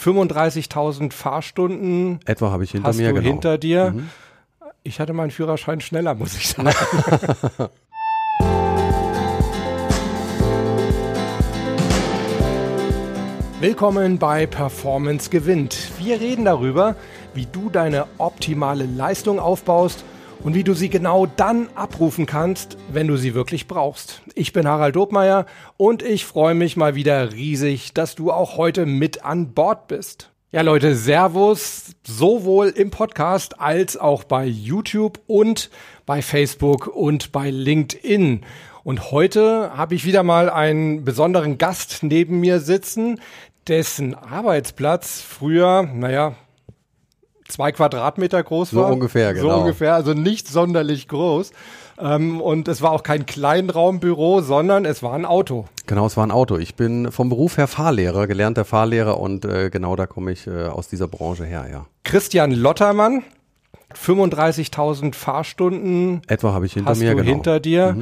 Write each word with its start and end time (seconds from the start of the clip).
35.000 0.00 1.12
Fahrstunden 1.12 2.20
Etwa 2.24 2.50
habe 2.50 2.64
ich 2.64 2.70
hinter 2.70 2.88
hast 2.88 2.96
mir, 2.96 3.08
du 3.08 3.14
genau. 3.16 3.28
hinter 3.28 3.58
dir. 3.58 3.94
Ich 4.82 4.98
hatte 4.98 5.12
meinen 5.12 5.30
Führerschein 5.30 5.82
schneller, 5.82 6.14
muss 6.14 6.34
ich 6.36 6.48
sagen. 6.48 6.70
Willkommen 13.60 14.18
bei 14.18 14.46
Performance 14.46 15.28
gewinnt. 15.28 15.90
Wir 15.98 16.18
reden 16.18 16.46
darüber, 16.46 16.96
wie 17.34 17.44
du 17.44 17.68
deine 17.68 18.06
optimale 18.16 18.86
Leistung 18.86 19.38
aufbaust 19.38 20.02
und 20.42 20.54
wie 20.54 20.64
du 20.64 20.74
sie 20.74 20.88
genau 20.88 21.26
dann 21.26 21.68
abrufen 21.74 22.26
kannst, 22.26 22.76
wenn 22.92 23.06
du 23.06 23.16
sie 23.16 23.34
wirklich 23.34 23.68
brauchst. 23.68 24.22
Ich 24.34 24.52
bin 24.52 24.66
Harald 24.66 24.96
Dobmeier 24.96 25.46
und 25.76 26.02
ich 26.02 26.24
freue 26.24 26.54
mich 26.54 26.76
mal 26.76 26.94
wieder 26.94 27.32
riesig, 27.32 27.92
dass 27.94 28.14
du 28.14 28.30
auch 28.32 28.56
heute 28.56 28.86
mit 28.86 29.24
an 29.24 29.52
Bord 29.52 29.88
bist. 29.88 30.30
Ja 30.52 30.62
Leute, 30.62 30.96
Servus, 30.96 31.94
sowohl 32.02 32.68
im 32.68 32.90
Podcast 32.90 33.60
als 33.60 33.96
auch 33.96 34.24
bei 34.24 34.46
YouTube 34.46 35.20
und 35.26 35.70
bei 36.06 36.22
Facebook 36.22 36.88
und 36.88 37.30
bei 37.30 37.50
LinkedIn. 37.50 38.40
Und 38.82 39.10
heute 39.12 39.76
habe 39.76 39.94
ich 39.94 40.04
wieder 40.04 40.22
mal 40.22 40.50
einen 40.50 41.04
besonderen 41.04 41.58
Gast 41.58 42.02
neben 42.02 42.40
mir 42.40 42.58
sitzen, 42.58 43.20
dessen 43.68 44.14
Arbeitsplatz 44.14 45.20
früher, 45.20 45.82
naja, 45.82 46.34
zwei 47.50 47.72
Quadratmeter 47.72 48.42
groß 48.42 48.70
So 48.70 48.82
war. 48.82 48.92
ungefähr, 48.92 49.34
So 49.36 49.42
genau. 49.42 49.60
ungefähr, 49.60 49.94
also 49.94 50.14
nicht 50.14 50.48
sonderlich 50.48 51.08
groß. 51.08 51.52
Ähm, 51.98 52.40
und 52.40 52.66
es 52.68 52.80
war 52.80 52.92
auch 52.92 53.02
kein 53.02 53.26
Kleinraumbüro, 53.26 54.40
sondern 54.40 54.84
es 54.84 55.02
war 55.02 55.12
ein 55.12 55.26
Auto. 55.26 55.66
Genau, 55.86 56.06
es 56.06 56.16
war 56.16 56.26
ein 56.26 56.30
Auto. 56.30 56.56
Ich 56.56 56.74
bin 56.74 57.12
vom 57.12 57.28
Beruf 57.28 57.58
her 57.58 57.66
Fahrlehrer, 57.66 58.26
gelernter 58.26 58.64
Fahrlehrer 58.64 59.20
und 59.20 59.44
äh, 59.44 59.68
genau 59.70 59.96
da 59.96 60.06
komme 60.06 60.32
ich 60.32 60.46
äh, 60.46 60.66
aus 60.66 60.88
dieser 60.88 61.08
Branche 61.08 61.44
her, 61.44 61.66
ja. 61.70 61.86
Christian 62.04 62.52
Lottermann, 62.52 63.22
35.000 63.94 65.14
Fahrstunden 65.14 66.22
Etwa 66.28 66.52
habe 66.52 66.66
ich 66.66 66.74
hinter 66.74 66.90
hast 66.90 67.00
mir, 67.00 67.10
du 67.10 67.16
genau. 67.16 67.28
hinter 67.28 67.60
dir. 67.60 67.96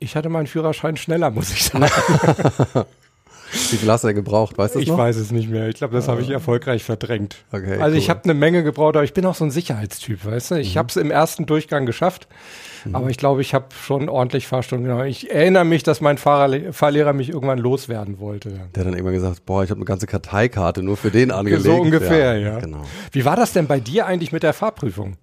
Ich 0.00 0.16
hatte 0.16 0.28
meinen 0.28 0.46
Führerschein 0.46 0.96
schneller, 0.96 1.30
muss 1.30 1.52
ich 1.52 1.64
sagen. 1.64 1.86
Wie 3.70 3.76
viel 3.76 3.90
hast 3.90 4.04
du 4.04 4.12
gebraucht, 4.12 4.58
weißt 4.58 4.74
du 4.74 4.80
Ich 4.80 4.88
noch? 4.88 4.98
weiß 4.98 5.16
es 5.16 5.30
nicht 5.30 5.48
mehr. 5.48 5.68
Ich 5.68 5.76
glaube, 5.76 5.94
das 5.94 6.08
habe 6.08 6.20
ich 6.20 6.30
erfolgreich 6.30 6.82
verdrängt. 6.84 7.36
Okay, 7.52 7.78
also 7.78 7.96
ich 7.96 8.04
cool. 8.04 8.10
habe 8.10 8.24
eine 8.24 8.34
Menge 8.34 8.62
gebraucht, 8.62 8.96
aber 8.96 9.04
ich 9.04 9.14
bin 9.14 9.24
auch 9.26 9.34
so 9.34 9.44
ein 9.44 9.50
Sicherheitstyp, 9.50 10.24
weißt 10.24 10.52
du? 10.52 10.54
Ich 10.56 10.76
habe 10.76 10.88
es 10.88 10.96
im 10.96 11.10
ersten 11.10 11.46
Durchgang 11.46 11.86
geschafft, 11.86 12.26
aber 12.92 13.08
ich 13.10 13.16
glaube, 13.16 13.40
ich 13.40 13.54
habe 13.54 13.66
schon 13.82 14.08
ordentlich 14.08 14.46
Fahrstunden 14.46 14.86
genommen. 14.88 15.06
Ich 15.06 15.30
erinnere 15.30 15.64
mich, 15.64 15.82
dass 15.82 16.00
mein 16.00 16.18
Fahrerle 16.18 16.72
Fahrlehrer 16.72 17.12
mich 17.12 17.30
irgendwann 17.30 17.58
loswerden 17.58 18.18
wollte. 18.18 18.50
Der 18.74 18.80
hat 18.84 18.90
dann 18.90 18.94
immer 18.98 19.12
gesagt, 19.12 19.46
boah, 19.46 19.62
ich 19.64 19.70
habe 19.70 19.78
eine 19.78 19.86
ganze 19.86 20.06
Karteikarte 20.06 20.82
nur 20.82 20.96
für 20.96 21.10
den 21.10 21.30
angelegt. 21.30 21.62
So 21.62 21.76
ungefähr, 21.76 22.38
ja. 22.38 22.58
Genau. 22.58 22.82
Wie 23.12 23.24
war 23.24 23.36
das 23.36 23.52
denn 23.52 23.66
bei 23.66 23.80
dir 23.80 24.06
eigentlich 24.06 24.32
mit 24.32 24.42
der 24.42 24.52
Fahrprüfung? 24.52 25.16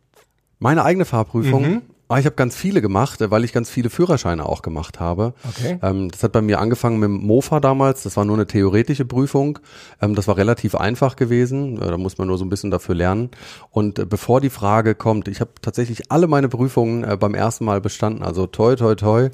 Meine 0.59 0.83
eigene 0.85 1.05
Fahrprüfung. 1.05 1.61
Mhm. 1.69 1.81
Ah, 2.11 2.19
ich 2.19 2.25
habe 2.25 2.35
ganz 2.35 2.57
viele 2.57 2.81
gemacht, 2.81 3.21
äh, 3.21 3.31
weil 3.31 3.45
ich 3.45 3.53
ganz 3.53 3.69
viele 3.69 3.89
Führerscheine 3.89 4.45
auch 4.45 4.61
gemacht 4.63 4.99
habe. 4.99 5.33
Okay. 5.47 5.79
Ähm, 5.81 6.11
das 6.11 6.23
hat 6.23 6.33
bei 6.33 6.41
mir 6.41 6.59
angefangen 6.59 6.99
mit 6.99 7.07
dem 7.07 7.25
Mofa 7.25 7.61
damals. 7.61 8.03
Das 8.03 8.17
war 8.17 8.25
nur 8.25 8.35
eine 8.35 8.45
theoretische 8.45 9.05
Prüfung. 9.05 9.59
Ähm, 10.01 10.13
das 10.13 10.27
war 10.27 10.35
relativ 10.35 10.75
einfach 10.75 11.15
gewesen. 11.15 11.81
Äh, 11.81 11.85
da 11.85 11.97
muss 11.97 12.17
man 12.17 12.27
nur 12.27 12.37
so 12.37 12.43
ein 12.43 12.49
bisschen 12.49 12.69
dafür 12.69 12.95
lernen. 12.95 13.29
Und 13.69 13.97
äh, 13.97 14.05
bevor 14.05 14.41
die 14.41 14.49
Frage 14.49 14.93
kommt, 14.93 15.29
ich 15.29 15.39
habe 15.39 15.51
tatsächlich 15.61 16.11
alle 16.11 16.27
meine 16.27 16.49
Prüfungen 16.49 17.05
äh, 17.05 17.15
beim 17.15 17.33
ersten 17.33 17.63
Mal 17.63 17.79
bestanden. 17.79 18.23
Also 18.23 18.45
toi, 18.45 18.75
toi, 18.75 18.95
toi. 18.95 19.29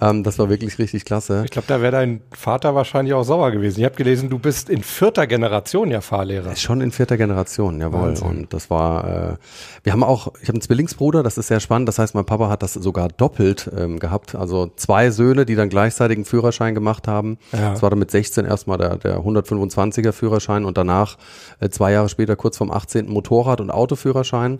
Ähm, 0.00 0.22
das 0.22 0.38
war 0.38 0.48
wirklich 0.48 0.78
richtig 0.78 1.04
klasse. 1.04 1.42
Ich 1.44 1.50
glaube, 1.50 1.66
da 1.66 1.80
wäre 1.80 1.90
dein 1.90 2.20
Vater 2.30 2.76
wahrscheinlich 2.76 3.14
auch 3.14 3.24
sauer 3.24 3.50
gewesen. 3.50 3.80
Ich 3.80 3.84
habe 3.84 3.96
gelesen, 3.96 4.30
du 4.30 4.38
bist 4.38 4.70
in 4.70 4.84
vierter 4.84 5.26
Generation 5.26 5.90
ja 5.90 6.00
Fahrlehrer. 6.00 6.54
Schon 6.54 6.80
in 6.80 6.92
vierter 6.92 7.16
Generation, 7.16 7.80
jawohl. 7.80 8.02
Wahnsinn. 8.02 8.28
Und 8.28 8.52
das 8.52 8.70
war, 8.70 9.32
äh, 9.32 9.36
wir 9.82 9.92
haben 9.92 10.04
auch, 10.04 10.28
ich 10.40 10.48
habe 10.48 10.52
einen 10.52 10.60
Zwillingsbruder, 10.60 11.24
das 11.24 11.38
ist 11.38 11.48
sehr 11.48 11.58
spannend. 11.58 11.88
Das 11.88 11.98
heißt, 11.98 12.03
mein 12.12 12.26
Papa 12.26 12.50
hat 12.50 12.62
das 12.62 12.74
sogar 12.74 13.08
doppelt 13.08 13.70
ähm, 13.74 13.98
gehabt. 13.98 14.34
Also 14.34 14.70
zwei 14.76 15.10
Söhne, 15.10 15.46
die 15.46 15.54
dann 15.54 15.70
gleichzeitig 15.70 16.18
einen 16.18 16.26
Führerschein 16.26 16.74
gemacht 16.74 17.08
haben. 17.08 17.38
Ja. 17.52 17.70
Das 17.70 17.82
war 17.82 17.88
dann 17.88 17.98
mit 17.98 18.10
16 18.10 18.44
erstmal 18.44 18.76
der, 18.76 18.96
der 18.96 19.20
125er 19.20 20.12
Führerschein 20.12 20.66
und 20.66 20.76
danach 20.76 21.16
äh, 21.60 21.70
zwei 21.70 21.92
Jahre 21.92 22.10
später 22.10 22.36
kurz 22.36 22.58
vom 22.58 22.70
18. 22.70 23.08
Motorrad- 23.08 23.62
und 23.62 23.70
Autoführerschein. 23.70 24.58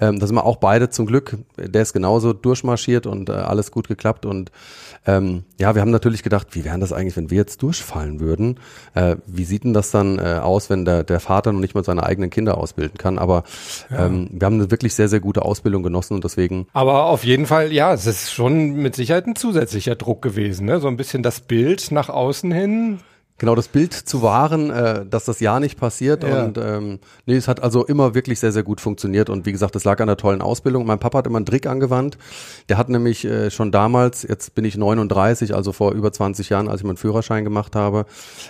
Ähm, 0.00 0.18
da 0.18 0.26
sind 0.26 0.36
wir 0.36 0.44
auch 0.44 0.56
beide 0.56 0.90
zum 0.90 1.06
Glück, 1.06 1.36
der 1.56 1.82
ist 1.82 1.92
genauso 1.92 2.32
durchmarschiert 2.32 3.06
und 3.06 3.28
äh, 3.28 3.32
alles 3.32 3.70
gut 3.70 3.88
geklappt. 3.88 4.26
Und 4.26 4.50
ähm, 5.06 5.44
ja, 5.58 5.74
wir 5.74 5.82
haben 5.82 5.90
natürlich 5.90 6.22
gedacht, 6.22 6.48
wie 6.52 6.64
wären 6.64 6.80
das 6.80 6.92
eigentlich, 6.92 7.16
wenn 7.16 7.30
wir 7.30 7.38
jetzt 7.38 7.62
durchfallen 7.62 8.20
würden? 8.20 8.58
Äh, 8.94 9.16
wie 9.26 9.44
sieht 9.44 9.64
denn 9.64 9.72
das 9.72 9.90
dann 9.90 10.18
äh, 10.18 10.40
aus, 10.42 10.70
wenn 10.70 10.84
der, 10.84 11.04
der 11.04 11.20
Vater 11.20 11.52
noch 11.52 11.60
nicht 11.60 11.74
mal 11.74 11.84
seine 11.84 12.02
eigenen 12.02 12.30
Kinder 12.30 12.58
ausbilden 12.58 12.98
kann? 12.98 13.18
Aber 13.18 13.44
ähm, 13.90 14.28
wir 14.32 14.46
haben 14.46 14.54
eine 14.54 14.70
wirklich 14.70 14.94
sehr, 14.94 15.08
sehr 15.08 15.20
gute 15.20 15.42
Ausbildung 15.42 15.82
genossen 15.82 16.14
und 16.14 16.24
deswegen 16.24 16.66
Aber 16.72 17.06
auf 17.06 17.24
jeden 17.24 17.46
Fall, 17.46 17.72
ja, 17.72 17.92
es 17.92 18.06
ist 18.06 18.32
schon 18.32 18.74
mit 18.74 18.94
Sicherheit 18.94 19.26
ein 19.26 19.36
zusätzlicher 19.36 19.96
Druck 19.96 20.22
gewesen, 20.22 20.66
ne? 20.66 20.80
So 20.80 20.88
ein 20.88 20.96
bisschen 20.96 21.22
das 21.22 21.40
Bild 21.40 21.90
nach 21.90 22.08
außen 22.08 22.52
hin. 22.52 23.00
Genau, 23.40 23.54
das 23.54 23.68
Bild 23.68 23.94
zu 23.94 24.20
wahren, 24.20 24.68
äh, 24.68 25.06
dass 25.06 25.24
das 25.24 25.40
ja 25.40 25.60
nicht 25.60 25.80
passiert. 25.80 26.24
Ja. 26.24 26.44
Und 26.44 26.58
ähm, 26.58 26.98
nee, 27.24 27.36
es 27.36 27.48
hat 27.48 27.62
also 27.62 27.86
immer 27.86 28.14
wirklich 28.14 28.38
sehr, 28.38 28.52
sehr 28.52 28.62
gut 28.62 28.82
funktioniert. 28.82 29.30
Und 29.30 29.46
wie 29.46 29.52
gesagt, 29.52 29.74
das 29.74 29.84
lag 29.84 29.98
an 30.00 30.08
der 30.08 30.18
tollen 30.18 30.42
Ausbildung. 30.42 30.84
Mein 30.84 30.98
Papa 30.98 31.16
hat 31.16 31.26
immer 31.26 31.38
einen 31.38 31.46
Trick 31.46 31.66
angewandt. 31.66 32.18
Der 32.68 32.76
hat 32.76 32.90
nämlich 32.90 33.24
äh, 33.24 33.50
schon 33.50 33.72
damals, 33.72 34.24
jetzt 34.24 34.54
bin 34.54 34.66
ich 34.66 34.76
39, 34.76 35.54
also 35.54 35.72
vor 35.72 35.92
über 35.92 36.12
20 36.12 36.50
Jahren, 36.50 36.68
als 36.68 36.82
ich 36.82 36.86
meinen 36.86 36.98
Führerschein 36.98 37.44
gemacht 37.44 37.76
habe, 37.76 38.04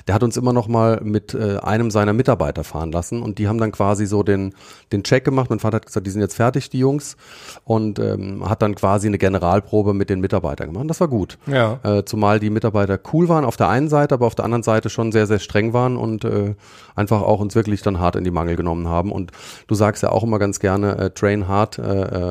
der 0.09 0.15
hat 0.17 0.25
uns 0.25 0.37
immer 0.37 0.53
noch 0.53 0.67
mal 0.67 1.01
mit 1.05 1.35
äh, 1.35 1.59
einem 1.59 1.93
seiner 1.93 2.13
Mitarbeiter 2.13 2.65
fahren 2.65 2.91
lassen. 2.91 3.23
Und 3.23 3.39
die 3.39 3.47
haben 3.47 3.59
dann 3.59 3.71
quasi 3.71 4.07
so 4.07 4.25
den, 4.25 4.55
den 4.91 5.05
Check 5.05 5.25
gemacht. 5.25 5.51
Mein 5.51 5.61
Vater 5.61 5.77
hat 5.77 5.87
gesagt, 5.87 6.05
die 6.05 6.11
sind 6.11 6.21
jetzt 6.21 6.35
fertig, 6.35 6.69
die 6.69 6.81
Jungs. 6.81 7.17
Und 7.63 8.01
ähm, 8.01 8.51
hat 8.51 8.61
dann 8.61 8.75
quasi 8.75 9.07
eine 9.07 9.19
Generalprobe 9.19 9.95
mit 9.95 10.11
den 10.11 10.19
Mitarbeitern 10.19 10.67
gemacht. 10.67 10.83
Und 10.83 10.89
das 10.89 10.99
war 10.99 11.07
gut. 11.07 11.39
Ja. 11.47 11.79
Äh, 11.85 12.05
zumal 12.05 12.41
die 12.41 12.51
Mitarbeiter 12.51 12.99
cool 13.13 13.29
waren 13.29 13.45
auf 13.45 13.57
der 13.57 13.69
einen 13.69 13.89
Seite, 13.89 14.17
aber 14.17 14.27
auf 14.27 14.35
der 14.35 14.45
anderen 14.45 14.65
Seite 14.65 14.80
schon 14.89 15.13
sehr, 15.13 15.27
sehr 15.27 15.39
streng 15.39 15.73
waren 15.73 15.97
und 15.97 16.25
äh, 16.25 16.55
einfach 16.95 17.23
auch 17.23 17.41
uns 17.41 17.55
wirklich 17.55 17.83
dann 17.83 17.99
hart 17.99 18.17
in 18.17 18.25
die 18.25 18.31
Mangel 18.31 18.57
genommen 18.57 18.89
haben. 18.89 19.13
Und 19.13 19.33
du 19.67 19.75
sagst 19.75 20.03
ja 20.03 20.11
auch 20.11 20.23
immer 20.23 20.39
ganz 20.39 20.61
gerne, 20.61 20.97
äh, 20.97 21.11
train 21.11 21.49
hard, 21.49 21.79
äh, 21.79 21.83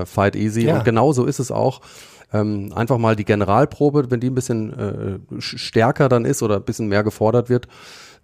äh, 0.02 0.06
fight 0.06 0.36
easy. 0.36 0.66
Ja. 0.66 0.78
Und 0.78 0.86
genau 0.86 1.12
so 1.14 1.26
ist 1.26 1.40
es 1.40 1.52
auch. 1.52 1.82
Ähm, 2.32 2.72
einfach 2.76 2.98
mal 2.98 3.16
die 3.16 3.26
Generalprobe, 3.26 4.12
wenn 4.12 4.20
die 4.20 4.30
ein 4.30 4.36
bisschen 4.36 4.74
äh, 4.78 5.20
stärker 5.40 6.10
dann 6.10 6.26
ist 6.26 6.44
oder 6.44 6.58
ein 6.58 6.64
bisschen 6.64 6.88
mehr 6.88 7.04
gefordert 7.04 7.50
wird, 7.50 7.68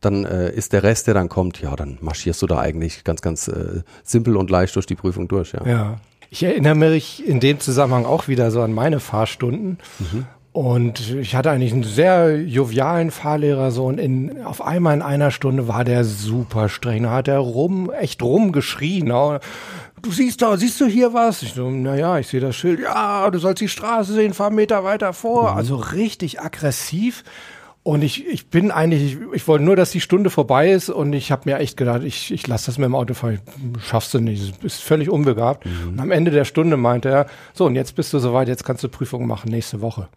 dann 0.02 0.26
äh, 0.26 0.52
ist 0.52 0.74
der 0.74 0.84
Rest, 0.84 1.08
der 1.08 1.14
dann 1.14 1.30
kommt, 1.30 1.62
ja, 1.62 1.76
dann 1.76 1.98
marschierst 2.02 2.42
du 2.42 2.48
da 2.48 2.60
eigentlich 2.60 3.04
ganz, 3.04 3.22
ganz 3.22 3.48
äh, 3.48 3.82
simpel 4.04 4.38
und 4.38 4.50
leicht 4.50 4.76
durch 4.76 4.86
die 4.86 4.96
Prüfung 4.96 5.28
durch, 5.28 5.54
ja. 5.54 5.66
Ja. 5.66 5.98
Ich 6.30 6.44
erinnere 6.44 6.76
mich 6.76 7.26
in 7.26 7.40
dem 7.40 7.60
Zusammenhang 7.60 8.06
auch 8.06 8.28
wieder 8.28 8.52
so 8.52 8.62
an 8.62 8.74
meine 8.74 9.00
Fahrstunden. 9.00 9.78
Und 10.56 11.14
ich 11.14 11.36
hatte 11.36 11.52
eigentlich 11.52 11.74
einen 11.74 11.84
sehr 11.84 12.40
jovialen 12.42 13.12
Fahrlehrer 13.12 13.72
so 13.72 13.88
und 13.88 14.00
in, 14.00 14.42
auf 14.46 14.62
einmal 14.62 14.94
in 14.94 15.02
einer 15.02 15.30
Stunde 15.30 15.68
war 15.68 15.84
der 15.84 16.06
super 16.06 16.70
streng. 16.70 17.04
Da 17.04 17.12
hat 17.12 17.28
er 17.28 17.40
rum, 17.40 17.92
echt 17.92 18.24
rumgeschrien. 18.24 19.06
ne? 19.06 19.42
Du 20.02 20.12
siehst 20.12 20.42
da, 20.42 20.56
siehst 20.56 20.80
du 20.80 20.86
hier 20.86 21.14
was? 21.14 21.42
Ich 21.42 21.56
so, 21.56 21.70
naja, 21.70 22.20
ich 22.20 22.28
sehe 22.28 22.40
das 22.40 22.56
Schild. 22.56 22.80
Ja, 22.80 23.30
du 23.32 23.38
sollst 23.38 23.60
die 23.60 23.68
Straße 23.68 24.14
sehen, 24.14 24.34
fahr 24.34 24.48
einen 24.48 24.56
Meter 24.56 24.86
weiter 24.86 25.12
vor. 25.12 25.58
Also 25.58 25.76
richtig 25.76 26.40
aggressiv. 26.40 27.26
Und 27.84 28.02
ich, 28.02 28.26
ich 28.26 28.48
bin 28.48 28.72
eigentlich, 28.72 29.14
ich, 29.14 29.18
ich 29.34 29.48
wollte 29.50 29.66
nur, 29.66 29.76
dass 29.76 29.92
die 29.92 30.00
Stunde 30.00 30.30
vorbei 30.30 30.72
ist 30.72 30.90
und 30.90 31.12
ich 31.12 31.34
habe 31.34 31.50
mir 31.50 31.58
echt 31.58 31.76
gedacht, 31.76 32.02
ich, 32.04 32.32
ich 32.32 32.48
lasse 32.48 32.68
das 32.68 32.78
mit 32.78 32.86
dem 32.86 32.96
Auto 32.96 33.14
fahren, 33.14 33.42
ich 33.78 33.84
schaffst 33.84 34.14
du 34.14 34.20
nicht, 34.20 34.64
ist 34.64 34.82
völlig 34.82 35.10
unbegabt. 35.10 35.66
Und 35.86 36.00
am 36.00 36.12
Ende 36.12 36.32
der 36.32 36.46
Stunde 36.46 36.78
meinte 36.78 37.10
er, 37.10 37.28
so 37.54 37.66
und 37.66 37.76
jetzt 37.76 37.96
bist 37.98 38.14
du 38.14 38.20
soweit, 38.20 38.48
jetzt 38.48 38.64
kannst 38.64 38.86
du 38.86 38.88
Prüfung 38.88 39.28
machen 39.28 39.52
nächste 39.52 39.82
Woche. 39.82 40.08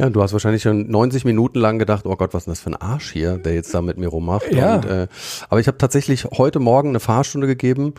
Ja, 0.00 0.08
du 0.08 0.22
hast 0.22 0.32
wahrscheinlich 0.32 0.62
schon 0.62 0.90
90 0.90 1.26
Minuten 1.26 1.58
lang 1.58 1.78
gedacht, 1.78 2.06
oh 2.06 2.16
Gott, 2.16 2.32
was 2.32 2.42
ist 2.42 2.46
denn 2.46 2.52
das 2.52 2.60
für 2.60 2.70
ein 2.70 2.76
Arsch 2.76 3.12
hier, 3.12 3.36
der 3.36 3.52
jetzt 3.52 3.74
da 3.74 3.82
mit 3.82 3.98
mir 3.98 4.08
rummacht. 4.08 4.50
Ja. 4.50 4.76
Und, 4.76 4.86
äh, 4.86 5.08
aber 5.50 5.60
ich 5.60 5.66
habe 5.66 5.76
tatsächlich 5.76 6.24
heute 6.24 6.58
Morgen 6.58 6.88
eine 6.88 7.00
Fahrstunde 7.00 7.46
gegeben 7.46 7.92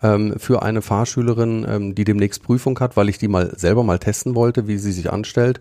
ähm, 0.00 0.34
für 0.38 0.62
eine 0.62 0.82
Fahrschülerin, 0.82 1.66
ähm, 1.68 1.94
die 1.96 2.04
demnächst 2.04 2.44
Prüfung 2.44 2.78
hat, 2.78 2.96
weil 2.96 3.08
ich 3.08 3.18
die 3.18 3.26
mal 3.26 3.52
selber 3.56 3.82
mal 3.82 3.98
testen 3.98 4.36
wollte, 4.36 4.68
wie 4.68 4.78
sie 4.78 4.92
sich 4.92 5.10
anstellt. 5.12 5.58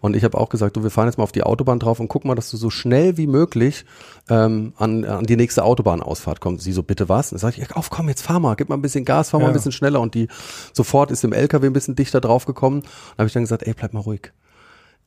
Und 0.00 0.14
ich 0.14 0.22
habe 0.22 0.38
auch 0.38 0.50
gesagt, 0.50 0.76
du, 0.76 0.84
wir 0.84 0.90
fahren 0.90 1.06
jetzt 1.08 1.18
mal 1.18 1.24
auf 1.24 1.32
die 1.32 1.42
Autobahn 1.42 1.80
drauf 1.80 1.98
und 1.98 2.06
guck 2.06 2.24
mal, 2.24 2.36
dass 2.36 2.48
du 2.52 2.56
so 2.56 2.70
schnell 2.70 3.16
wie 3.16 3.26
möglich 3.26 3.84
ähm, 4.28 4.72
an, 4.76 5.04
an 5.04 5.24
die 5.26 5.36
nächste 5.36 5.64
Autobahnausfahrt 5.64 6.40
kommst. 6.40 6.62
Sie 6.62 6.70
so, 6.72 6.84
bitte 6.84 7.08
was? 7.08 7.32
Und 7.32 7.42
dann 7.42 7.50
sag 7.50 7.58
ich, 7.58 7.74
auf, 7.74 7.90
komm, 7.90 8.08
jetzt 8.08 8.22
fahr 8.22 8.38
mal, 8.38 8.54
gib 8.54 8.68
mal 8.68 8.76
ein 8.76 8.82
bisschen 8.82 9.04
Gas, 9.04 9.30
fahr 9.30 9.40
mal 9.40 9.46
Ja. 9.46 9.50
ein 9.50 9.54
bisschen 9.54 9.72
schneller. 9.72 10.00
Und 10.00 10.14
die 10.14 10.28
sofort 10.72 11.10
ist 11.10 11.24
im 11.24 11.32
LKW 11.32 11.66
ein 11.66 11.72
bisschen 11.72 11.96
dichter 11.96 12.20
drauf 12.20 12.46
gekommen. 12.46 12.80
Und 12.82 13.18
habe 13.18 13.26
ich 13.26 13.32
dann 13.32 13.42
gesagt, 13.42 13.64
ey, 13.64 13.74
bleib 13.74 13.92
mal 13.94 14.00
ruhig 14.00 14.32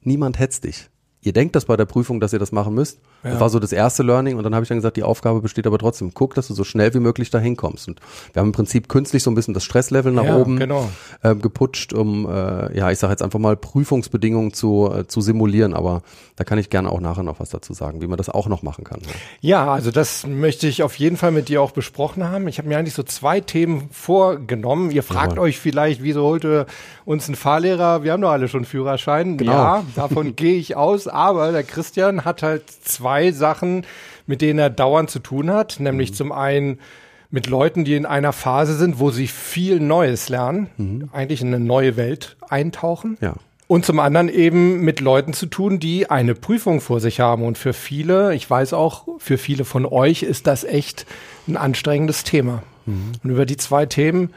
niemand 0.05 0.39
hetzt 0.39 0.63
dich. 0.63 0.89
ihr 1.25 1.33
denkt 1.33 1.55
das 1.55 1.65
bei 1.65 1.77
der 1.77 1.85
Prüfung, 1.85 2.19
dass 2.19 2.33
ihr 2.33 2.39
das 2.39 2.51
machen 2.51 2.73
müsst. 2.73 2.99
Ja. 3.23 3.31
Das 3.31 3.39
war 3.39 3.49
so 3.49 3.59
das 3.59 3.71
erste 3.71 4.03
Learning 4.03 4.37
und 4.37 4.43
dann 4.43 4.53
habe 4.53 4.63
ich 4.63 4.69
dann 4.69 4.77
gesagt, 4.77 4.97
die 4.97 5.03
Aufgabe 5.03 5.39
besteht 5.39 5.65
aber 5.65 5.77
trotzdem. 5.77 6.13
Guck, 6.13 6.35
dass 6.35 6.49
du 6.49 6.53
so 6.53 6.65
schnell 6.65 6.93
wie 6.93 6.99
möglich 6.99 7.29
da 7.29 7.39
hinkommst. 7.39 7.87
Und 7.87 8.01
wir 8.33 8.41
haben 8.41 8.49
im 8.49 8.53
Prinzip 8.53 8.89
künstlich 8.89 9.23
so 9.23 9.31
ein 9.31 9.35
bisschen 9.35 9.53
das 9.53 9.63
Stresslevel 9.63 10.11
nach 10.11 10.25
ja, 10.25 10.37
oben 10.37 10.57
genau. 10.59 10.89
äh, 11.21 11.33
geputscht, 11.33 11.93
um, 11.93 12.27
äh, 12.29 12.77
ja, 12.77 12.91
ich 12.91 12.99
sage 12.99 13.11
jetzt 13.11 13.21
einfach 13.21 13.39
mal 13.39 13.55
Prüfungsbedingungen 13.55 14.53
zu, 14.53 14.91
äh, 14.93 15.07
zu 15.07 15.21
simulieren. 15.21 15.73
Aber 15.73 16.01
da 16.35 16.43
kann 16.43 16.57
ich 16.57 16.69
gerne 16.69 16.91
auch 16.91 16.99
nachher 16.99 17.23
noch 17.23 17.39
was 17.39 17.49
dazu 17.49 17.73
sagen, 17.73 18.01
wie 18.01 18.07
man 18.07 18.17
das 18.17 18.29
auch 18.29 18.47
noch 18.47 18.61
machen 18.61 18.83
kann. 18.83 18.99
Ja, 19.39 19.71
also 19.71 19.91
das 19.91 20.27
möchte 20.27 20.67
ich 20.67 20.83
auf 20.83 20.95
jeden 20.95 21.15
Fall 21.15 21.31
mit 21.31 21.47
dir 21.47 21.61
auch 21.61 21.71
besprochen 21.71 22.29
haben. 22.29 22.49
Ich 22.49 22.57
habe 22.57 22.67
mir 22.67 22.77
eigentlich 22.77 22.95
so 22.95 23.03
zwei 23.03 23.39
Themen 23.39 23.87
vorgenommen. 23.91 24.91
Ihr 24.91 25.03
fragt 25.03 25.33
Jawohl. 25.33 25.45
euch 25.45 25.59
vielleicht, 25.59 26.03
wieso 26.03 26.23
holte 26.23 26.65
uns 27.05 27.27
ein 27.27 27.35
Fahrlehrer? 27.35 28.03
Wir 28.03 28.13
haben 28.13 28.21
doch 28.21 28.31
alle 28.31 28.47
schon 28.47 28.65
Führerschein. 28.65 29.37
Genau. 29.37 29.51
Ja, 29.51 29.83
davon 29.95 30.35
gehe 30.35 30.57
ich 30.57 30.75
aus 30.75 31.07
aber 31.07 31.51
der 31.51 31.63
Christian 31.63 32.25
hat 32.25 32.43
halt 32.43 32.63
zwei 32.69 33.31
Sachen, 33.31 33.85
mit 34.27 34.41
denen 34.41 34.59
er 34.59 34.69
dauernd 34.69 35.09
zu 35.09 35.19
tun 35.19 35.51
hat, 35.51 35.79
nämlich 35.79 36.11
mhm. 36.11 36.15
zum 36.15 36.31
einen 36.31 36.79
mit 37.29 37.47
Leuten, 37.47 37.83
die 37.83 37.95
in 37.95 38.05
einer 38.05 38.31
Phase 38.31 38.75
sind, 38.75 38.99
wo 38.99 39.09
sie 39.09 39.27
viel 39.27 39.79
Neues 39.79 40.29
lernen, 40.29 40.67
mhm. 40.77 41.09
eigentlich 41.13 41.41
in 41.41 41.47
eine 41.47 41.59
neue 41.59 41.97
Welt 41.97 42.37
eintauchen. 42.47 43.17
Ja. 43.21 43.33
Und 43.67 43.85
zum 43.85 43.99
anderen 43.99 44.29
eben 44.29 44.81
mit 44.81 44.99
Leuten 44.99 45.33
zu 45.33 45.47
tun, 45.47 45.79
die 45.79 46.09
eine 46.09 46.35
Prüfung 46.35 46.79
vor 46.79 46.99
sich 46.99 47.19
haben. 47.19 47.43
Und 47.43 47.57
für 47.57 47.73
viele, 47.73 48.35
ich 48.35 48.47
weiß 48.47 48.73
auch, 48.73 49.07
für 49.17 49.39
viele 49.39 49.65
von 49.65 49.85
euch 49.85 50.21
ist 50.21 50.45
das 50.45 50.63
echt 50.63 51.07
ein 51.47 51.57
anstrengendes 51.57 52.23
Thema. 52.23 52.61
Mhm. 52.85 53.13
Und 53.23 53.29
über 53.31 53.47
die 53.47 53.57
zwei 53.57 53.87
Themen 53.87 54.29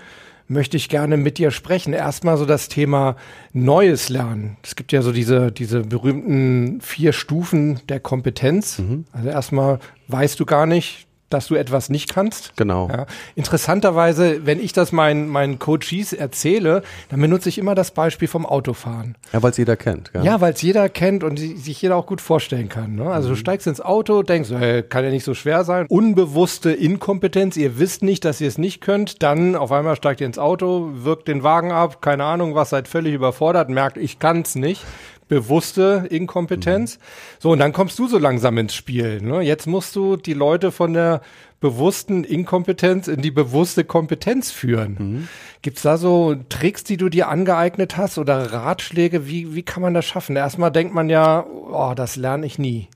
möchte 0.49 0.77
ich 0.77 0.89
gerne 0.89 1.17
mit 1.17 1.39
dir 1.39 1.51
sprechen. 1.51 1.93
Erstmal 1.93 2.37
so 2.37 2.47
das 2.47 2.69
Thema 2.69 3.17
Neues 3.53 4.09
lernen. 4.09 4.57
Es 4.63 4.77
gibt 4.77 4.93
ja 4.93 5.03
so 5.03 5.13
diese, 5.13 5.51
diese 5.53 5.81
berühmten 5.81 6.81
vier 6.81 7.13
Stufen 7.13 7.81
der 7.89 8.01
Kompetenz. 8.01 8.79
Mhm. 8.79 9.05
Also 9.13 9.29
erstmal 9.29 9.81
weißt 10.09 10.39
du 10.39 10.47
gar 10.47 10.67
nicht, 10.67 11.06
dass 11.31 11.49
du 11.49 11.55
etwas 11.55 11.89
nicht 11.89 12.13
kannst. 12.13 12.57
Genau. 12.57 12.89
Ja. 12.89 13.07
Interessanterweise, 13.35 14.47
wenn 14.47 14.61
ich 14.61 14.73
das 14.73 14.93
meinen, 14.93 15.29
meinen 15.29 15.59
Coaches 15.59 16.13
erzähle, 16.13 16.83
dann 17.09 17.21
benutze 17.21 17.49
ich 17.49 17.59
immer 17.59 17.75
das 17.75 17.91
Beispiel 17.91 18.29
vom 18.29 18.47
Autofahren. 18.47 19.17
Ja, 19.33 19.43
weil 19.43 19.51
es 19.51 19.57
jeder 19.57 19.77
kennt. 19.77 20.13
Gell? 20.13 20.25
Ja, 20.25 20.41
weil 20.41 20.53
es 20.53 20.63
jeder 20.63 20.89
kennt 20.89 21.25
und 21.25 21.39
sich 21.39 21.83
jeder 21.83 21.97
auch 21.97 22.07
gut 22.07 22.21
vorstellen 22.21 22.69
kann. 22.69 22.95
Ne? 22.95 23.11
Also 23.11 23.29
mhm. 23.29 23.33
du 23.33 23.37
steigst 23.39 23.67
ins 23.67 23.81
Auto, 23.81 24.23
denkst, 24.23 24.51
hey, 24.51 24.83
kann 24.83 25.05
ja 25.05 25.11
nicht 25.11 25.25
so 25.25 25.35
schwer 25.35 25.65
sein. 25.65 25.87
Unbewusste 25.89 26.73
Inkompetenz, 26.73 27.57
ihr 27.57 27.79
wisst 27.79 28.03
nicht, 28.03 28.25
dass 28.25 28.41
ihr 28.41 28.49
es 28.49 28.59
nicht 28.59 28.81
könnt. 28.81 29.23
Dann 29.23 29.57
auf 29.57 29.73
einmal 29.73 29.97
steigt 29.97 30.21
ihr 30.21 30.27
ins 30.27 30.39
Auto, 30.39 30.91
wirkt 30.95 31.29
den 31.29 31.43
Wagen 31.43 31.73
ab, 31.73 32.01
keine 32.03 32.25
Ahnung 32.25 32.55
was, 32.55 32.71
seid 32.71 32.89
völlig 32.89 33.15
überfordert, 33.15 33.69
merkt, 33.69 33.97
ich 33.97 34.19
kann 34.19 34.43
es 34.43 34.55
nicht 34.55 34.85
bewusste 35.29 36.07
Inkompetenz. 36.11 36.99
Mhm. 36.99 37.03
So, 37.39 37.51
und 37.51 37.59
dann 37.59 37.73
kommst 37.73 37.99
du 37.99 38.09
so 38.09 38.19
langsam 38.19 38.59
ins 38.59 38.75
Spiel. 38.75 39.21
Ne? 39.21 39.43
Jetzt 39.43 39.67
musst 39.67 39.97
du 39.97 40.17
die 40.17 40.35
Leute 40.35 40.73
von 40.73 40.93
der 40.93 41.21
bewussten 41.61 42.25
Inkompetenz 42.25 43.09
in 43.09 43.23
die 43.23 43.31
bewusste 43.31 43.85
Kompetenz 43.85 44.51
führen. 44.51 44.97
Mhm. 44.99 45.29
Gibt's 45.63 45.83
da 45.83 45.97
so 45.97 46.37
Tricks, 46.49 46.85
die 46.85 46.97
du 46.97 47.09
dir 47.09 47.29
angeeignet 47.29 47.97
hast 47.97 48.19
oder 48.19 48.53
Ratschläge? 48.53 49.27
Wie, 49.27 49.55
wie 49.55 49.63
kann 49.63 49.83
man 49.83 49.95
das 49.95 50.05
schaffen? 50.05 50.37
Erstmal 50.37 50.71
denkt 50.71 50.95
man 50.95 51.09
ja, 51.09 51.45
oh, 51.45 51.95
das 51.97 52.17
lerne 52.17 52.47
ich 52.47 52.59
nie. 52.59 52.89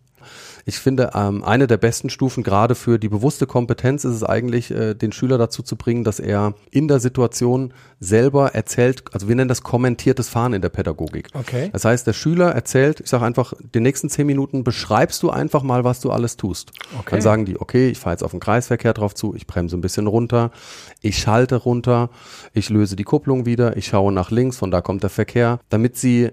Ich 0.70 0.78
finde, 0.78 1.10
ähm, 1.14 1.42
eine 1.42 1.66
der 1.66 1.78
besten 1.78 2.10
Stufen 2.10 2.44
gerade 2.44 2.76
für 2.76 3.00
die 3.00 3.08
bewusste 3.08 3.48
Kompetenz 3.48 4.04
ist 4.04 4.14
es 4.14 4.22
eigentlich, 4.22 4.70
äh, 4.70 4.94
den 4.94 5.10
Schüler 5.10 5.36
dazu 5.36 5.64
zu 5.64 5.74
bringen, 5.74 6.04
dass 6.04 6.20
er 6.20 6.54
in 6.70 6.86
der 6.86 7.00
Situation 7.00 7.74
selber 7.98 8.54
erzählt, 8.54 9.02
also 9.10 9.26
wir 9.26 9.34
nennen 9.34 9.48
das 9.48 9.64
kommentiertes 9.64 10.28
Fahren 10.28 10.52
in 10.52 10.62
der 10.62 10.68
Pädagogik. 10.68 11.26
Okay. 11.34 11.70
Das 11.72 11.84
heißt, 11.84 12.06
der 12.06 12.12
Schüler 12.12 12.52
erzählt, 12.52 13.00
ich 13.00 13.10
sage 13.10 13.24
einfach, 13.24 13.52
die 13.74 13.80
nächsten 13.80 14.08
zehn 14.10 14.28
Minuten 14.28 14.62
beschreibst 14.62 15.24
du 15.24 15.30
einfach 15.30 15.64
mal, 15.64 15.82
was 15.82 15.98
du 15.98 16.12
alles 16.12 16.36
tust. 16.36 16.70
Okay. 17.00 17.10
Dann 17.10 17.20
sagen 17.20 17.46
die, 17.46 17.60
okay, 17.60 17.88
ich 17.88 17.98
fahre 17.98 18.14
jetzt 18.14 18.22
auf 18.22 18.30
den 18.30 18.38
Kreisverkehr 18.38 18.92
drauf 18.92 19.16
zu, 19.16 19.34
ich 19.34 19.48
bremse 19.48 19.76
ein 19.76 19.80
bisschen 19.80 20.06
runter, 20.06 20.52
ich 21.00 21.18
schalte 21.18 21.56
runter, 21.56 22.10
ich 22.52 22.70
löse 22.70 22.94
die 22.94 23.02
Kupplung 23.02 23.44
wieder, 23.44 23.76
ich 23.76 23.88
schaue 23.88 24.12
nach 24.12 24.30
links, 24.30 24.58
von 24.58 24.70
da 24.70 24.82
kommt 24.82 25.02
der 25.02 25.10
Verkehr, 25.10 25.58
damit 25.68 25.96
sie, 25.96 26.30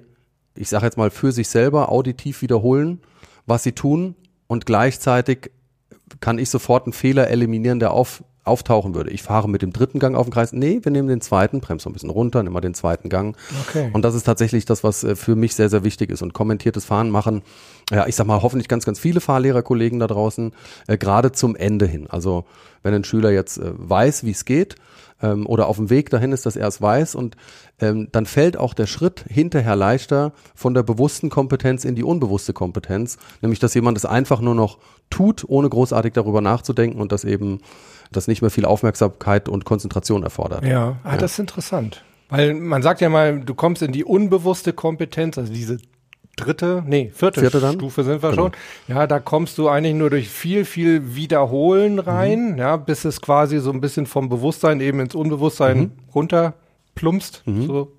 ich 0.53 0.69
sage 0.69 0.85
jetzt 0.85 0.97
mal, 0.97 1.09
für 1.09 1.31
sich 1.31 1.49
selber 1.49 1.91
auditiv 1.91 2.43
wiederholen, 2.43 3.01
was 3.47 3.63
sie 3.63 3.71
tun 3.71 4.13
und 4.47 4.65
gleichzeitig 4.65 5.51
kann 6.19 6.39
ich 6.39 6.49
sofort 6.49 6.85
einen 6.85 6.93
Fehler 6.93 7.27
eliminieren, 7.27 7.79
der 7.79 7.91
auf, 7.91 8.23
auftauchen 8.43 8.95
würde. 8.95 9.11
Ich 9.11 9.21
fahre 9.21 9.49
mit 9.49 9.61
dem 9.61 9.73
dritten 9.73 9.99
Gang 9.99 10.15
auf 10.15 10.25
den 10.25 10.33
Kreis. 10.33 10.53
Nee, 10.53 10.79
wir 10.81 10.91
nehmen 10.91 11.07
den 11.07 11.21
zweiten, 11.21 11.59
bremsen 11.59 11.89
ein 11.89 11.93
bisschen 11.93 12.09
runter, 12.09 12.41
nehmen 12.41 12.53
mal 12.53 12.61
den 12.61 12.73
zweiten 12.73 13.09
Gang. 13.09 13.35
Okay. 13.67 13.89
Und 13.93 14.03
das 14.03 14.15
ist 14.15 14.23
tatsächlich 14.23 14.65
das, 14.65 14.83
was 14.83 15.03
äh, 15.03 15.15
für 15.15 15.35
mich 15.35 15.55
sehr, 15.55 15.69
sehr 15.69 15.83
wichtig 15.83 16.09
ist. 16.09 16.21
Und 16.21 16.33
kommentiertes 16.33 16.85
Fahren 16.85 17.09
machen, 17.09 17.41
ja, 17.91 18.07
ich 18.07 18.15
sag 18.15 18.25
mal, 18.25 18.41
hoffentlich 18.41 18.67
ganz, 18.67 18.85
ganz 18.85 18.99
viele 18.99 19.19
Fahrlehrerkollegen 19.19 19.99
da 19.99 20.07
draußen, 20.07 20.53
äh, 20.87 20.97
gerade 20.97 21.31
zum 21.31 21.55
Ende 21.55 21.85
hin. 21.85 22.07
Also 22.09 22.45
wenn 22.83 22.93
ein 22.93 23.03
Schüler 23.03 23.31
jetzt 23.31 23.57
äh, 23.57 23.71
weiß, 23.75 24.23
wie 24.23 24.31
es 24.31 24.45
geht, 24.45 24.75
ähm, 25.21 25.45
oder 25.45 25.67
auf 25.67 25.77
dem 25.77 25.89
Weg 25.89 26.09
dahin 26.09 26.31
ist, 26.31 26.45
dass 26.45 26.55
er 26.55 26.67
es 26.67 26.81
weiß 26.81 27.15
und 27.15 27.35
ähm, 27.79 28.09
dann 28.11 28.25
fällt 28.25 28.57
auch 28.57 28.73
der 28.73 28.87
Schritt 28.87 29.25
hinterher 29.27 29.75
leichter 29.75 30.33
von 30.55 30.73
der 30.73 30.83
bewussten 30.83 31.29
Kompetenz 31.29 31.85
in 31.85 31.95
die 31.95 32.03
unbewusste 32.03 32.53
Kompetenz, 32.53 33.17
nämlich 33.41 33.59
dass 33.59 33.73
jemand 33.73 33.97
es 33.97 34.05
einfach 34.05 34.41
nur 34.41 34.55
noch 34.55 34.79
tut, 35.09 35.45
ohne 35.47 35.69
großartig 35.69 36.13
darüber 36.13 36.41
nachzudenken 36.41 36.99
und 36.99 37.11
das 37.11 37.23
eben 37.23 37.59
das 38.11 38.27
nicht 38.27 38.41
mehr 38.41 38.51
viel 38.51 38.65
Aufmerksamkeit 38.65 39.49
und 39.49 39.65
Konzentration 39.65 40.23
erfordert. 40.23 40.65
Ja, 40.65 40.97
ah, 41.03 41.11
ja. 41.11 41.17
das 41.17 41.33
ist 41.33 41.39
interessant. 41.39 42.03
Weil 42.29 42.53
man 42.53 42.81
sagt 42.81 43.01
ja 43.01 43.09
mal, 43.09 43.39
du 43.39 43.53
kommst 43.55 43.81
in 43.81 43.91
die 43.91 44.03
unbewusste 44.03 44.73
Kompetenz, 44.73 45.37
also 45.37 45.51
diese 45.51 45.77
dritte, 46.37 46.83
nee, 46.85 47.11
vierte, 47.13 47.41
vierte 47.41 47.73
Stufe 47.73 48.03
sind 48.03 48.23
wir 48.23 48.29
genau. 48.29 48.43
schon. 48.43 48.51
Ja, 48.87 49.07
da 49.07 49.19
kommst 49.19 49.57
du 49.57 49.67
eigentlich 49.67 49.95
nur 49.95 50.09
durch 50.09 50.29
viel, 50.29 50.63
viel 50.63 51.15
Wiederholen 51.15 51.99
rein, 51.99 52.53
mhm. 52.53 52.57
ja, 52.57 52.77
bis 52.77 53.03
es 53.03 53.19
quasi 53.21 53.59
so 53.59 53.71
ein 53.71 53.81
bisschen 53.81 54.05
vom 54.05 54.29
Bewusstsein 54.29 54.79
eben 54.79 54.99
ins 55.01 55.15
Unbewusstsein 55.15 55.77
mhm. 55.77 55.91
runter 56.15 56.53
plumpst. 56.95 57.43
Mhm. 57.45 57.67
So 57.67 57.96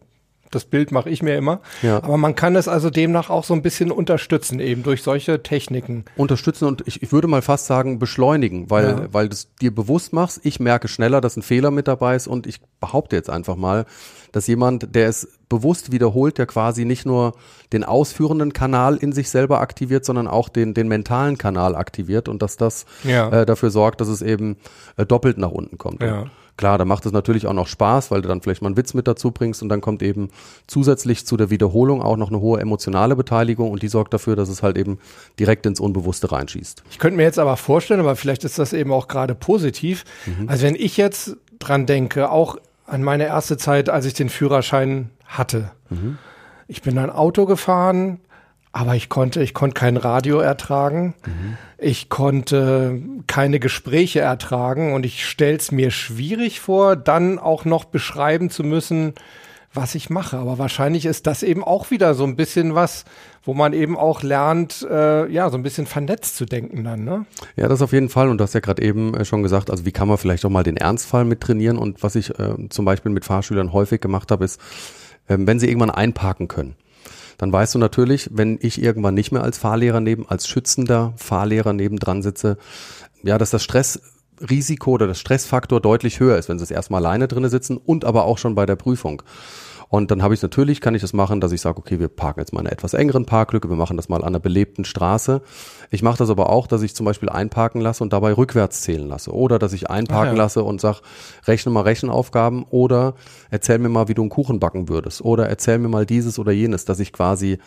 das 0.51 0.65
Bild 0.65 0.93
mache 0.93 1.11
ich 1.11 1.23
mir 1.23 1.37
immer. 1.37 1.61
Ja. 1.83 1.99
Aber 1.99 2.17
man 2.17 2.35
kann 2.35 2.57
es 2.57 2.69
also 2.69 2.91
demnach 2.91 3.31
auch 3.31 3.45
so 3.45 3.55
ein 3.55 3.63
bisschen 3.63 3.91
unterstützen, 3.91 4.61
eben 4.61 4.83
durch 4.83 5.03
solche 5.03 5.43
Techniken. 5.43 6.05
Unterstützen 6.17 6.67
und 6.67 6.87
ich, 6.87 7.03
ich 7.03 7.13
würde 7.13 7.29
mal 7.29 7.43
fast 7.43 7.67
sagen 7.67 7.99
beschleunigen, 7.99 8.71
weil, 8.71 8.85
ja. 8.85 9.13
weil 9.13 9.29
du 9.29 9.35
es 9.35 9.55
dir 9.61 9.75
bewusst 9.75 10.13
machst. 10.13 10.41
Ich 10.45 10.61
merke 10.61 10.89
schneller, 10.89 11.21
dass 11.21 11.37
ein 11.37 11.43
Fehler 11.43 11.71
mit 11.71 11.89
dabei 11.89 12.17
ist 12.17 12.27
und 12.27 12.47
ich 12.47 12.61
behaupte 12.81 13.17
jetzt 13.17 13.31
einfach 13.31 13.57
mal, 13.57 13.85
dass 14.33 14.47
jemand, 14.47 14.95
der 14.95 15.09
es 15.09 15.29
bewusst 15.49 15.93
wiederholt, 15.93 16.39
der 16.39 16.47
quasi 16.47 16.85
nicht 16.85 17.07
nur 17.07 17.35
den 17.73 17.85
ausführenden 17.85 18.53
Kanal 18.53 18.97
in 18.97 19.13
sich 19.13 19.31
selber 19.31 19.61
aktiviert, 19.61 20.05
sondern 20.05 20.29
auch 20.29 20.49
den, 20.49 20.75
den 20.75 20.89
mentalen 20.89 21.39
Kanal 21.39 21.75
aktiviert 21.75 22.29
und 22.29 22.43
dass 22.43 22.57
das 22.57 22.85
ja. 23.05 23.31
äh, 23.31 23.47
dafür 23.47 23.71
sorgt, 23.71 24.01
dass 24.01 24.09
es 24.09 24.23
eben 24.23 24.57
äh, 24.97 25.07
doppelt 25.07 25.39
nach 25.39 25.51
unten 25.51 25.79
kommt. 25.79 26.03
Ja. 26.03 26.27
Klar, 26.59 26.77
da 26.77 26.85
macht 26.85 27.07
es 27.07 27.13
natürlich 27.13 27.47
auch 27.47 27.53
noch 27.53 27.69
Spaß, 27.69 28.11
weil 28.11 28.21
du 28.21 28.29
dann 28.29 28.43
vielleicht 28.43 28.63
mal 28.63 28.67
einen 28.67 28.77
Witz 28.77 28.93
mit 28.93 29.07
dazu 29.07 29.31
bringst 29.31 29.63
und 29.63 29.69
dann 29.69 29.81
kommt 29.81 30.03
eben 30.03 30.29
zusätzlich 30.67 31.25
zu 31.25 31.37
der 31.37 31.51
Wiederholung 31.51 32.03
auch 32.03 32.17
noch 32.17 32.29
eine 32.29 32.41
hohe 32.41 32.61
emotionale 32.61 33.15
Beteiligung 33.15 33.71
und 33.71 33.81
die 33.81 33.89
sorgt 33.89 34.13
dafür, 34.13 34.35
dass 34.35 34.49
es 34.49 34.61
halt 34.61 34.77
eben 34.77 34.99
direkt 35.39 35.67
ins 35.67 35.79
Unbewusste 35.79 36.33
reinschießt. 36.33 36.83
Ich 36.91 36.99
könnte 36.99 37.17
mir 37.17 37.23
jetzt 37.23 37.39
aber 37.39 37.57
vorstellen, 37.57 38.01
aber 38.01 38.17
vielleicht 38.17 38.43
ist 38.43 38.59
das 38.59 38.73
eben 38.73 38.93
auch 38.93 39.07
gerade 39.07 39.37
positiv. 39.37 40.05
Mhm. 40.27 40.49
Also 40.49 40.67
wenn 40.67 40.75
ich 40.75 40.97
jetzt 40.97 41.37
dran 41.61 41.87
denke, 41.87 42.29
auch 42.29 42.57
an 42.87 43.05
meine 43.05 43.27
erste 43.27 43.57
Zeit, 43.57 43.89
als 43.89 44.05
ich 44.05 44.15
den 44.15 44.29
Führerschein 44.29 45.11
hatte. 45.27 45.71
Mhm. 45.91 46.19
Ich 46.67 46.83
bin 46.83 46.99
ein 46.99 47.11
Auto 47.11 47.47
gefahren, 47.47 48.19
aber 48.73 48.95
ich 48.95 49.09
konnte, 49.09 49.43
ich 49.43 49.55
konnte 49.55 49.75
kein 49.75 49.97
Radio 49.97 50.39
ertragen. 50.39 51.15
Mhm. 51.27 51.57
Ich 51.79 52.09
konnte 52.09 53.01
keine 53.27 53.61
Gespräche 53.61 54.21
ertragen 54.21 54.95
und 54.95 55.07
ich 55.07 55.27
stell's 55.27 55.73
mir 55.73 55.91
schwierig 55.91 56.61
vor, 56.61 56.97
dann 56.97 57.39
auch 57.39 57.65
noch 57.65 57.85
beschreiben 57.85 58.51
zu 58.51 58.65
müssen, 58.65 59.15
was 59.73 59.95
ich 59.95 60.11
mache. 60.11 60.39
Aber 60.39 60.59
wahrscheinlich 60.59 61.07
ist 61.07 61.27
das 61.27 61.43
eben 61.43 61.63
auch 61.63 61.91
wieder 61.91 62.15
so 62.15 62.25
ein 62.25 62.37
bisschen 62.37 62.75
was, 62.75 63.05
wo 63.45 63.55
man 63.55 63.73
eben 63.73 63.97
auch 63.97 64.23
lernt, 64.23 64.87
äh, 64.91 65.31
ja, 65.31 65.49
so 65.51 65.57
ein 65.57 65.63
bisschen 65.63 65.87
vernetzt 65.87 66.37
zu 66.37 66.45
denken 66.45 66.85
dann, 66.85 67.05
ne? 67.05 67.27
Ja, 67.57 67.69
das 67.69 67.81
auf 67.81 67.93
jeden 67.93 68.09
Fall. 68.09 68.29
Und 68.29 68.39
du 68.39 68.45
hast 68.45 68.55
ja 68.55 68.61
gerade 68.61 68.83
eben 68.83 69.15
äh, 69.15 69.25
schon 69.25 69.43
gesagt, 69.43 69.71
also 69.71 69.85
wie 69.87 69.93
kann 69.93 70.09
man 70.09 70.19
vielleicht 70.19 70.45
auch 70.45 70.51
mal 70.51 70.65
den 70.65 70.77
Ernstfall 70.77 71.25
mit 71.25 71.41
trainieren? 71.41 71.79
Und 71.79 72.03
was 72.03 72.17
ich 72.17 72.39
äh, 72.39 72.69
zum 72.69 72.85
Beispiel 72.85 73.13
mit 73.13 73.25
Fahrschülern 73.25 73.73
häufig 73.73 74.01
gemacht 74.01 74.31
habe, 74.31 74.45
ist, 74.45 74.61
äh, 75.29 75.37
wenn 75.39 75.61
sie 75.61 75.69
irgendwann 75.69 75.91
einparken 75.91 76.49
können 76.49 76.75
dann 77.39 77.53
weißt 77.53 77.75
du 77.75 77.79
natürlich, 77.79 78.29
wenn 78.33 78.59
ich 78.61 78.83
irgendwann 78.83 79.15
nicht 79.15 79.33
mehr 79.33 79.43
als 79.43 79.59
Fahrlehrer 79.59 80.01
neben, 80.01 80.29
als 80.29 80.49
schützender 80.49 81.15
Fahrlehrer 81.17 81.73
nebendran 81.73 82.23
sitze, 82.23 82.59
ja, 83.23 83.39
dass 83.39 83.51
das 83.51 83.63
Stressrisiko 83.65 84.91
oder 84.91 85.07
das 85.07 85.21
Stressfaktor 85.21 85.81
deutlich 85.81 86.21
höher 86.21 86.37
ist, 86.37 86.49
wenn 86.49 86.59
sie 86.59 86.65
es 86.65 86.71
erstmal 86.71 87.05
alleine 87.05 87.29
drinne 87.29 87.49
sitzen 87.49 87.77
und 87.77 88.05
aber 88.05 88.25
auch 88.25 88.39
schon 88.39 88.55
bei 88.55 88.67
der 88.67 88.77
Prüfung. 88.77 89.23
Und 89.89 90.11
dann 90.11 90.23
habe 90.23 90.35
ich 90.35 90.43
natürlich, 90.43 90.81
kann 90.81 90.95
ich 90.95 91.01
das 91.01 91.13
machen, 91.13 91.41
dass 91.41 91.53
ich 91.53 91.61
sage, 91.61 91.79
okay, 91.79 91.99
wir 91.99 92.09
parken 92.09 92.41
jetzt 92.41 92.53
mal 92.53 92.61
in 92.61 92.67
einer 92.67 92.73
etwas 92.73 92.95
engeren 92.95 93.25
Parklücke, 93.25 93.69
wir 93.69 93.77
machen 93.77 93.97
das 93.97 94.09
mal 94.09 94.19
an 94.19 94.25
einer 94.25 94.41
belebten 94.41 94.85
Straße. 94.85 95.41
Ich 95.91 96.03
mache 96.03 96.19
das 96.19 96.29
aber 96.29 96.51
auch, 96.51 96.67
dass 96.67 96.83
ich 96.83 96.95
zum 96.95 97.07
Beispiel 97.07 97.29
einparken 97.29 97.81
lasse 97.81 98.05
und 98.05 98.13
dabei 98.13 98.33
rückwärts 98.33 98.83
zählen 98.83 99.09
lasse. 99.09 99.33
Oder 99.33 99.59
dass 99.59 99.73
ich 99.73 99.91
einparken 99.91 100.37
ja. 100.37 100.43
lasse 100.43 100.63
und 100.63 100.81
sage, 100.81 101.01
rechne 101.47 101.73
mal 101.73 101.83
Rechenaufgaben 101.83 102.65
oder 102.65 103.15
erzähl 103.51 103.79
mir 103.79 103.89
mal, 103.89 104.09
wie 104.09 104.15
du 104.15 104.23
einen 104.23 104.31
Kuchen 104.31 104.61
backen 104.61 104.89
würdest. 104.89 105.23
Oder 105.23 105.49
erzähl 105.49 105.79
mir 105.79 105.89
mal 105.89 106.05
dieses 106.05 106.39
oder 106.39 106.53
jenes, 106.53 106.85
dass 106.85 107.01
ich 107.01 107.13
quasi 107.13 107.59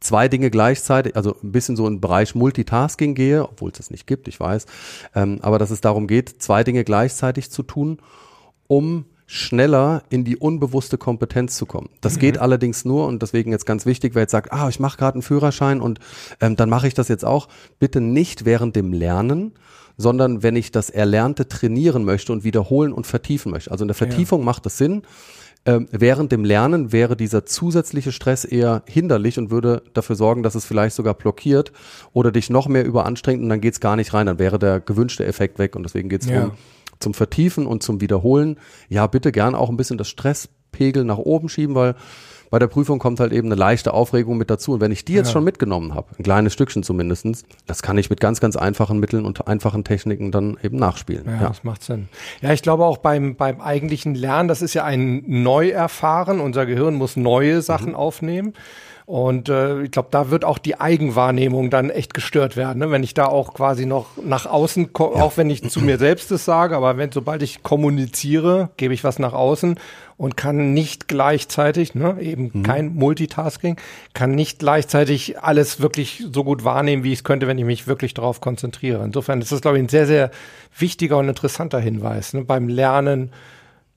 zwei 0.00 0.28
Dinge 0.28 0.50
gleichzeitig, 0.50 1.14
also 1.14 1.36
ein 1.42 1.52
bisschen 1.52 1.76
so 1.76 1.86
im 1.86 2.00
Bereich 2.00 2.34
Multitasking 2.34 3.14
gehe, 3.14 3.44
obwohl 3.44 3.70
es 3.70 3.76
das 3.76 3.90
nicht 3.90 4.06
gibt, 4.06 4.28
ich 4.28 4.40
weiß, 4.40 4.66
ähm, 5.14 5.38
aber 5.42 5.58
dass 5.58 5.70
es 5.70 5.80
darum 5.80 6.06
geht, 6.06 6.42
zwei 6.42 6.64
Dinge 6.64 6.84
gleichzeitig 6.84 7.50
zu 7.50 7.62
tun, 7.62 7.98
um 8.66 9.04
schneller 9.32 10.02
in 10.10 10.24
die 10.24 10.36
unbewusste 10.36 10.98
Kompetenz 10.98 11.56
zu 11.56 11.64
kommen. 11.64 11.88
Das 12.00 12.16
mhm. 12.16 12.20
geht 12.20 12.38
allerdings 12.38 12.84
nur 12.84 13.06
und 13.06 13.22
deswegen 13.22 13.52
jetzt 13.52 13.64
ganz 13.64 13.86
wichtig, 13.86 14.16
wer 14.16 14.22
jetzt 14.22 14.32
sagt, 14.32 14.52
ah, 14.52 14.68
ich 14.68 14.80
mache 14.80 14.98
gerade 14.98 15.14
einen 15.14 15.22
Führerschein 15.22 15.80
und 15.80 16.00
ähm, 16.40 16.56
dann 16.56 16.68
mache 16.68 16.88
ich 16.88 16.94
das 16.94 17.06
jetzt 17.06 17.24
auch, 17.24 17.46
bitte 17.78 18.00
nicht 18.00 18.44
während 18.44 18.74
dem 18.74 18.92
Lernen, 18.92 19.52
sondern 19.96 20.42
wenn 20.42 20.56
ich 20.56 20.72
das 20.72 20.90
Erlernte 20.90 21.46
trainieren 21.46 22.04
möchte 22.04 22.32
und 22.32 22.42
wiederholen 22.42 22.92
und 22.92 23.06
vertiefen 23.06 23.52
möchte. 23.52 23.70
Also 23.70 23.84
in 23.84 23.88
der 23.88 23.94
Vertiefung 23.94 24.40
ja. 24.40 24.46
macht 24.46 24.66
das 24.66 24.78
Sinn. 24.78 25.02
Ähm, 25.64 25.86
während 25.92 26.32
dem 26.32 26.42
Lernen 26.42 26.90
wäre 26.90 27.16
dieser 27.16 27.46
zusätzliche 27.46 28.10
Stress 28.10 28.44
eher 28.44 28.82
hinderlich 28.88 29.38
und 29.38 29.52
würde 29.52 29.82
dafür 29.94 30.16
sorgen, 30.16 30.42
dass 30.42 30.56
es 30.56 30.64
vielleicht 30.64 30.96
sogar 30.96 31.14
blockiert 31.14 31.70
oder 32.12 32.32
dich 32.32 32.50
noch 32.50 32.66
mehr 32.66 32.84
überanstrengt 32.84 33.40
und 33.42 33.48
dann 33.48 33.60
geht's 33.60 33.78
gar 33.78 33.94
nicht 33.94 34.12
rein. 34.12 34.26
Dann 34.26 34.40
wäre 34.40 34.58
der 34.58 34.80
gewünschte 34.80 35.24
Effekt 35.24 35.60
weg 35.60 35.76
und 35.76 35.84
deswegen 35.84 36.08
geht's 36.08 36.26
ja. 36.26 36.34
darum, 36.34 36.52
zum 37.00 37.14
Vertiefen 37.14 37.66
und 37.66 37.82
zum 37.82 38.00
Wiederholen, 38.00 38.58
ja, 38.88 39.06
bitte 39.06 39.32
gern 39.32 39.54
auch 39.54 39.70
ein 39.70 39.76
bisschen 39.76 39.98
das 39.98 40.08
Stresspegel 40.08 41.04
nach 41.04 41.18
oben 41.18 41.48
schieben, 41.48 41.74
weil 41.74 41.96
bei 42.50 42.58
der 42.58 42.66
Prüfung 42.66 42.98
kommt 42.98 43.20
halt 43.20 43.32
eben 43.32 43.46
eine 43.46 43.54
leichte 43.54 43.94
Aufregung 43.94 44.36
mit 44.36 44.50
dazu. 44.50 44.72
Und 44.72 44.80
wenn 44.80 44.90
ich 44.90 45.04
die 45.04 45.12
jetzt 45.14 45.28
ja. 45.28 45.34
schon 45.34 45.44
mitgenommen 45.44 45.94
habe, 45.94 46.08
ein 46.18 46.24
kleines 46.24 46.52
Stückchen 46.52 46.82
zumindestens, 46.82 47.44
das 47.66 47.80
kann 47.80 47.96
ich 47.96 48.10
mit 48.10 48.20
ganz, 48.20 48.40
ganz 48.40 48.56
einfachen 48.56 48.98
Mitteln 48.98 49.24
und 49.24 49.46
einfachen 49.46 49.84
Techniken 49.84 50.32
dann 50.32 50.58
eben 50.62 50.76
nachspielen. 50.76 51.26
Ja, 51.26 51.34
ja. 51.34 51.48
das 51.48 51.62
macht 51.62 51.84
Sinn. 51.84 52.08
Ja, 52.42 52.52
ich 52.52 52.62
glaube 52.62 52.84
auch 52.84 52.98
beim, 52.98 53.36
beim 53.36 53.60
eigentlichen 53.60 54.16
Lernen, 54.16 54.48
das 54.48 54.62
ist 54.62 54.74
ja 54.74 54.84
ein 54.84 55.22
Neuerfahren. 55.26 56.40
Unser 56.40 56.66
Gehirn 56.66 56.94
muss 56.94 57.16
neue 57.16 57.62
Sachen 57.62 57.90
mhm. 57.90 57.96
aufnehmen. 57.96 58.54
Und 59.10 59.48
äh, 59.48 59.82
ich 59.82 59.90
glaube, 59.90 60.06
da 60.12 60.30
wird 60.30 60.44
auch 60.44 60.58
die 60.58 60.78
Eigenwahrnehmung 60.78 61.68
dann 61.68 61.90
echt 61.90 62.14
gestört 62.14 62.56
werden, 62.56 62.78
ne? 62.78 62.92
wenn 62.92 63.02
ich 63.02 63.12
da 63.12 63.24
auch 63.26 63.54
quasi 63.54 63.84
noch 63.84 64.06
nach 64.24 64.46
außen, 64.46 64.90
ja. 64.96 65.04
auch 65.04 65.36
wenn 65.36 65.50
ich 65.50 65.68
zu 65.68 65.80
mir 65.80 65.98
selbst 65.98 66.30
das 66.30 66.44
sage, 66.44 66.76
aber 66.76 66.96
wenn 66.96 67.10
sobald 67.10 67.42
ich 67.42 67.64
kommuniziere, 67.64 68.70
gebe 68.76 68.94
ich 68.94 69.02
was 69.02 69.18
nach 69.18 69.32
außen 69.32 69.80
und 70.16 70.36
kann 70.36 70.74
nicht 70.74 71.08
gleichzeitig, 71.08 71.96
ne, 71.96 72.18
eben 72.20 72.52
mhm. 72.52 72.62
kein 72.62 72.94
Multitasking, 72.94 73.78
kann 74.14 74.36
nicht 74.36 74.60
gleichzeitig 74.60 75.40
alles 75.40 75.80
wirklich 75.80 76.22
so 76.32 76.44
gut 76.44 76.62
wahrnehmen, 76.62 77.02
wie 77.02 77.12
ich 77.12 77.18
es 77.18 77.24
könnte, 77.24 77.48
wenn 77.48 77.58
ich 77.58 77.64
mich 77.64 77.88
wirklich 77.88 78.14
darauf 78.14 78.40
konzentriere. 78.40 79.02
Insofern 79.02 79.40
ist 79.40 79.50
das, 79.50 79.60
glaube 79.60 79.78
ich, 79.78 79.82
ein 79.82 79.88
sehr, 79.88 80.06
sehr 80.06 80.30
wichtiger 80.78 81.18
und 81.18 81.28
interessanter 81.28 81.80
Hinweis 81.80 82.32
ne? 82.32 82.44
beim 82.44 82.68
Lernen 82.68 83.32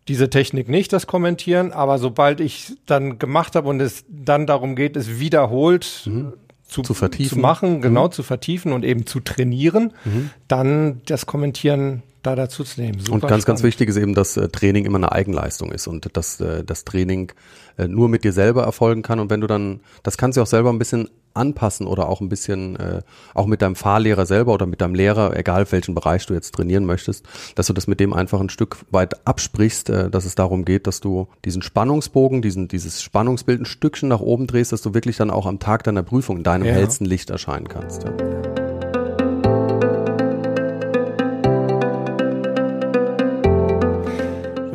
diese 0.07 0.29
Technik 0.29 0.67
nicht, 0.67 0.91
das 0.91 1.07
Kommentieren, 1.07 1.72
aber 1.72 1.98
sobald 1.98 2.39
ich 2.39 2.75
dann 2.86 3.19
gemacht 3.19 3.55
habe 3.55 3.69
und 3.69 3.79
es 3.79 4.03
dann 4.10 4.45
darum 4.45 4.75
geht, 4.75 4.98
es 4.98 5.19
wiederholt 5.19 6.03
mhm. 6.05 6.33
zu, 6.67 6.81
zu, 6.81 6.93
vertiefen. 6.93 7.36
zu 7.38 7.39
machen, 7.39 7.81
genau 7.81 8.07
mhm. 8.07 8.12
zu 8.12 8.24
vertiefen 8.24 8.74
und 8.74 8.83
eben 8.83 9.05
zu 9.05 9.22
trainieren, 9.22 9.93
mhm. 10.03 10.29
dann 10.48 11.01
das 11.05 11.25
Kommentieren 11.25 12.03
da 12.22 12.36
dazu 12.36 12.63
zu 12.63 12.81
nehmen. 12.81 13.00
Super 13.00 13.13
und 13.13 13.22
ganz, 13.22 13.29
spannend. 13.29 13.45
ganz 13.45 13.63
wichtig 13.63 13.89
ist 13.89 13.98
eben, 13.98 14.13
dass 14.13 14.38
äh, 14.38 14.48
Training 14.48 14.86
immer 14.86 14.98
eine 14.98 15.12
Eigenleistung 15.12 15.72
ist 15.72 15.88
und 15.88 16.15
dass 16.15 16.39
äh, 16.39 16.63
das 16.63 16.86
Training 16.86 17.31
äh, 17.77 17.88
nur 17.88 18.10
mit 18.10 18.24
dir 18.24 18.31
selber 18.31 18.63
erfolgen 18.63 19.01
kann. 19.01 19.19
Und 19.19 19.29
wenn 19.29 19.41
du 19.41 19.48
dann, 19.48 19.81
das 20.03 20.17
kannst 20.17 20.38
du 20.38 20.41
auch 20.41 20.48
selber 20.48 20.72
ein 20.72 20.79
bisschen 20.79 21.10
anpassen 21.34 21.88
oder 21.88 22.10
auch 22.10 22.22
ein 22.22 22.30
bisschen 22.30 22.75
äh, 22.75 23.02
auch 23.34 23.46
mit 23.46 23.62
deinem 23.62 23.75
Fahrlehrer 23.75 24.25
selber 24.25 24.54
oder 24.54 24.66
mit 24.66 24.82
deinem 24.82 24.96
Lehrer, 24.96 25.36
egal 25.36 25.72
welchen 25.72 25.96
Bereich 25.96 26.25
du 26.25 26.34
jetzt 26.34 26.54
trainieren 26.54 26.86
möchtest, 26.86 27.25
dass 27.56 27.68
du 27.68 27.74
das 27.74 27.88
mit 27.88 28.00
dem 28.00 28.13
einfach 28.13 28.40
ein 28.40 28.50
Stück 28.50 28.78
weit 28.92 29.28
absprichst, 29.28 29.90
äh, 29.90 30.10
dass 30.10 30.25
es 30.25 30.36
darum 30.36 30.66
geht, 30.66 30.88
dass 30.88 31.00
du 31.00 31.28
diesen 31.46 31.62
Spannungsbogen, 31.62 32.42
diesen 32.42 32.68
dieses 32.68 33.02
Spannungsbild 33.02 33.62
ein 33.62 33.66
Stückchen 33.66 34.10
nach 34.10 34.22
oben 34.22 34.48
drehst, 34.48 34.72
dass 34.72 34.82
du 34.82 34.94
wirklich 34.94 35.18
dann 35.18 35.30
auch 35.30 35.46
am 35.46 35.60
Tag 35.60 35.84
deiner 35.84 36.04
Prüfung 36.04 36.38
in 36.38 36.44
deinem 36.44 36.66
ja. 36.66 36.74
hellsten 36.74 37.06
Licht 37.06 37.30
erscheinen 37.30 37.68
kannst. 37.68 38.04
Ja. 38.04 38.62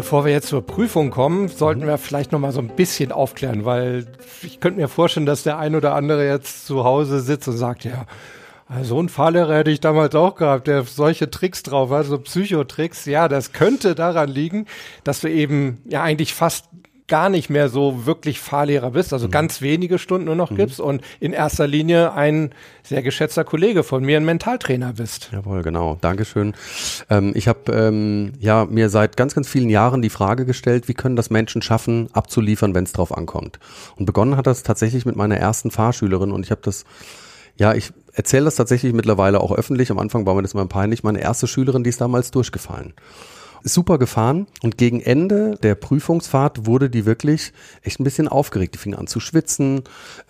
Bevor 0.08 0.24
wir 0.24 0.32
jetzt 0.32 0.48
zur 0.48 0.64
Prüfung 0.64 1.10
kommen, 1.10 1.48
sollten 1.48 1.86
wir 1.86 1.98
vielleicht 1.98 2.32
noch 2.32 2.38
mal 2.38 2.50
so 2.50 2.60
ein 2.60 2.68
bisschen 2.68 3.12
aufklären, 3.12 3.66
weil 3.66 4.06
ich 4.42 4.58
könnte 4.58 4.80
mir 4.80 4.88
vorstellen, 4.88 5.26
dass 5.26 5.42
der 5.42 5.58
ein 5.58 5.76
oder 5.76 5.94
andere 5.94 6.26
jetzt 6.26 6.66
zu 6.66 6.82
Hause 6.82 7.20
sitzt 7.20 7.46
und 7.46 7.58
sagt, 7.58 7.84
ja, 7.84 8.06
so 8.80 8.98
einen 8.98 9.10
Fahrlehrer 9.10 9.54
hätte 9.54 9.70
ich 9.70 9.80
damals 9.80 10.14
auch 10.14 10.36
gehabt, 10.36 10.66
der 10.66 10.84
solche 10.84 11.28
Tricks 11.28 11.62
drauf 11.62 11.90
hat, 11.90 12.06
so 12.06 12.16
Psychotricks. 12.16 13.04
Ja, 13.04 13.28
das 13.28 13.52
könnte 13.52 13.94
daran 13.94 14.30
liegen, 14.30 14.64
dass 15.04 15.20
du 15.20 15.28
eben 15.28 15.82
ja 15.84 16.02
eigentlich 16.02 16.32
fast 16.32 16.70
gar 17.08 17.30
nicht 17.30 17.50
mehr 17.50 17.68
so 17.68 18.06
wirklich 18.06 18.38
Fahrlehrer 18.38 18.90
bist, 18.90 19.12
also 19.12 19.26
mhm. 19.26 19.32
ganz 19.32 19.62
wenige 19.62 19.98
Stunden 19.98 20.26
nur 20.26 20.36
noch 20.36 20.50
mhm. 20.50 20.56
gibst 20.56 20.80
und 20.80 21.02
in 21.20 21.32
erster 21.32 21.66
Linie 21.66 22.12
ein 22.12 22.50
sehr 22.82 23.02
geschätzter 23.02 23.44
Kollege 23.44 23.82
von 23.82 24.04
mir, 24.04 24.18
ein 24.18 24.24
Mentaltrainer 24.24 24.92
bist. 24.92 25.30
Jawohl, 25.32 25.62
genau. 25.62 25.98
Dankeschön. 26.00 26.54
Ähm, 27.10 27.32
ich 27.34 27.48
habe 27.48 27.72
ähm, 27.72 28.32
ja 28.38 28.66
mir 28.66 28.90
seit 28.90 29.16
ganz, 29.16 29.34
ganz 29.34 29.48
vielen 29.48 29.70
Jahren 29.70 30.02
die 30.02 30.10
Frage 30.10 30.44
gestellt, 30.44 30.88
wie 30.88 30.94
können 30.94 31.16
das 31.16 31.30
Menschen 31.30 31.62
schaffen, 31.62 32.08
abzuliefern, 32.12 32.74
wenn 32.74 32.84
es 32.84 32.92
drauf 32.92 33.16
ankommt. 33.16 33.58
Und 33.96 34.06
begonnen 34.06 34.36
hat 34.36 34.46
das 34.46 34.62
tatsächlich 34.62 35.06
mit 35.06 35.16
meiner 35.16 35.36
ersten 35.36 35.70
Fahrschülerin 35.70 36.30
und 36.30 36.44
ich 36.44 36.50
habe 36.50 36.60
das 36.62 36.84
ja, 37.56 37.74
ich 37.74 37.90
erzähle 38.12 38.44
das 38.44 38.54
tatsächlich 38.54 38.92
mittlerweile 38.92 39.40
auch 39.40 39.50
öffentlich. 39.50 39.90
Am 39.90 39.98
Anfang 39.98 40.26
war 40.26 40.36
mir 40.36 40.42
das 40.42 40.54
mal 40.54 40.66
peinlich. 40.66 41.02
Meine 41.02 41.20
erste 41.20 41.48
Schülerin, 41.48 41.82
die 41.82 41.90
ist 41.90 42.00
damals 42.00 42.30
durchgefallen 42.30 42.94
super 43.62 43.98
gefahren 43.98 44.46
und 44.62 44.78
gegen 44.78 45.00
Ende 45.00 45.56
der 45.62 45.74
Prüfungsfahrt 45.74 46.66
wurde 46.66 46.90
die 46.90 47.06
wirklich 47.06 47.52
echt 47.82 48.00
ein 48.00 48.04
bisschen 48.04 48.28
aufgeregt. 48.28 48.74
Die 48.74 48.78
fing 48.78 48.94
an 48.94 49.06
zu 49.06 49.20
schwitzen, 49.20 49.82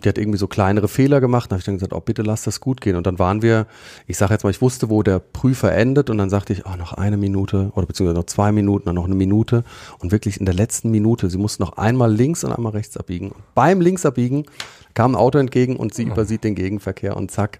die 0.03 0.09
hat 0.09 0.17
irgendwie 0.17 0.37
so 0.37 0.47
kleinere 0.47 0.87
Fehler 0.87 1.21
gemacht. 1.21 1.51
Da 1.51 1.55
habe 1.55 1.59
ich 1.59 1.65
dann 1.65 1.75
gesagt, 1.75 1.93
oh 1.93 1.99
bitte 1.99 2.21
lass 2.21 2.43
das 2.43 2.59
gut 2.59 2.81
gehen. 2.81 2.95
Und 2.95 3.07
dann 3.07 3.19
waren 3.19 3.41
wir, 3.41 3.67
ich 4.07 4.17
sage 4.17 4.33
jetzt 4.33 4.43
mal, 4.43 4.49
ich 4.49 4.61
wusste, 4.61 4.89
wo 4.89 5.03
der 5.03 5.19
Prüfer 5.19 5.73
endet 5.73 6.09
und 6.09 6.17
dann 6.17 6.29
sagte 6.29 6.53
ich, 6.53 6.65
oh 6.65 6.75
noch 6.75 6.93
eine 6.93 7.17
Minute 7.17 7.71
oder 7.75 7.85
beziehungsweise 7.85 8.19
noch 8.19 8.25
zwei 8.25 8.51
Minuten, 8.51 8.85
dann 8.85 8.95
noch 8.95 9.05
eine 9.05 9.15
Minute 9.15 9.63
und 9.99 10.11
wirklich 10.11 10.39
in 10.39 10.45
der 10.45 10.55
letzten 10.55 10.89
Minute, 10.91 11.29
sie 11.29 11.37
musste 11.37 11.61
noch 11.61 11.77
einmal 11.77 12.13
links 12.13 12.43
und 12.43 12.51
einmal 12.51 12.73
rechts 12.73 12.97
abbiegen. 12.97 13.31
Und 13.31 13.43
beim 13.55 13.81
Linksabbiegen 13.81 14.45
kam 14.93 15.11
ein 15.11 15.15
Auto 15.15 15.37
entgegen 15.37 15.75
und 15.75 15.93
sie 15.93 16.05
oh. 16.05 16.11
übersieht 16.11 16.43
den 16.43 16.55
Gegenverkehr 16.55 17.15
und 17.15 17.31
zack, 17.31 17.59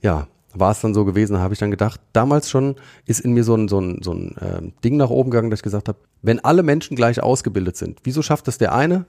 ja, 0.00 0.28
war 0.54 0.72
es 0.72 0.80
dann 0.80 0.94
so 0.94 1.04
gewesen, 1.04 1.38
habe 1.38 1.54
ich 1.54 1.60
dann 1.60 1.70
gedacht, 1.70 2.00
damals 2.12 2.50
schon 2.50 2.76
ist 3.06 3.20
in 3.20 3.32
mir 3.32 3.44
so 3.44 3.54
ein, 3.54 3.68
so 3.68 3.80
ein, 3.80 4.00
so 4.02 4.12
ein 4.12 4.36
äh, 4.36 4.72
Ding 4.82 4.96
nach 4.96 5.10
oben 5.10 5.30
gegangen, 5.30 5.50
dass 5.50 5.60
ich 5.60 5.64
gesagt 5.64 5.88
habe, 5.88 5.98
wenn 6.22 6.40
alle 6.40 6.62
Menschen 6.62 6.96
gleich 6.96 7.22
ausgebildet 7.22 7.76
sind, 7.76 8.00
wieso 8.04 8.22
schafft 8.22 8.48
es 8.48 8.58
der 8.58 8.74
eine 8.74 9.06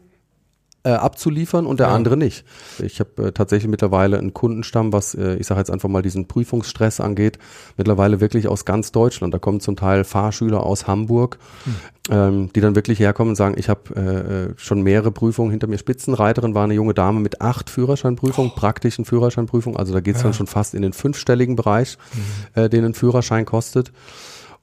äh, 0.86 0.90
abzuliefern 0.90 1.66
und 1.66 1.80
der 1.80 1.88
ja. 1.88 1.96
andere 1.96 2.16
nicht. 2.16 2.46
Ich 2.78 3.00
habe 3.00 3.28
äh, 3.28 3.32
tatsächlich 3.32 3.70
mittlerweile 3.70 4.20
einen 4.20 4.34
Kundenstamm, 4.34 4.94
was 4.94 5.16
äh, 5.16 5.36
ich 5.36 5.48
sage 5.48 5.60
jetzt 5.60 5.72
einfach 5.72 5.90
mal 5.90 6.04
diesen 6.04 6.28
Prüfungsstress 6.28 7.00
angeht, 7.00 7.40
mittlerweile 7.76 8.22
wirklich 8.22 8.48
aus 8.48 8.66
ganz 8.66 8.92
Deutschland. 8.92 9.34
Da 9.34 9.40
kommen 9.40 9.60
zum 9.60 9.76
Teil 9.76 10.04
Fahrschüler 10.04 10.64
aus 10.64 10.86
Hamburg, 10.86 11.40
hm. 11.64 11.76
ähm, 12.12 12.50
die 12.56 12.62
dann 12.62 12.76
wirklich 12.76 13.00
herkommen 13.00 13.32
und 13.32 13.36
sagen, 13.36 13.56
ich 13.58 13.68
habe 13.68 13.82
äh, 13.96 14.02
äh, 14.02 14.54
schon 14.58 14.84
mehrere 14.84 15.12
Prüfungen 15.12 15.50
hinter 15.50 15.66
mir. 15.66 15.80
Spitzenreiterin 15.80 16.54
war 16.54 16.66
eine 16.66 16.76
junge 16.76 16.94
Dame 16.94 17.20
mit 17.20 17.42
acht 17.42 17.72
Führerscheinprüfungen, 17.72 18.52
oh. 18.56 18.60
praktischen 18.60 19.06
Führerscheinprüfungen. 19.06 19.80
Also 19.80 19.92
da 19.92 20.02
geht's 20.02 20.20
ja. 20.20 20.26
dann 20.26 20.34
schon 20.34 20.48
fast 20.48 20.76
in 20.76 20.84
den 20.84 20.94
fünfstelligen 20.94 21.56
Bereich, 21.56 21.98
mhm. 22.14 22.62
äh, 22.62 22.70
den 22.70 22.86
ein 22.86 22.94
Führerschein 22.94 23.46
kostet. 23.46 23.92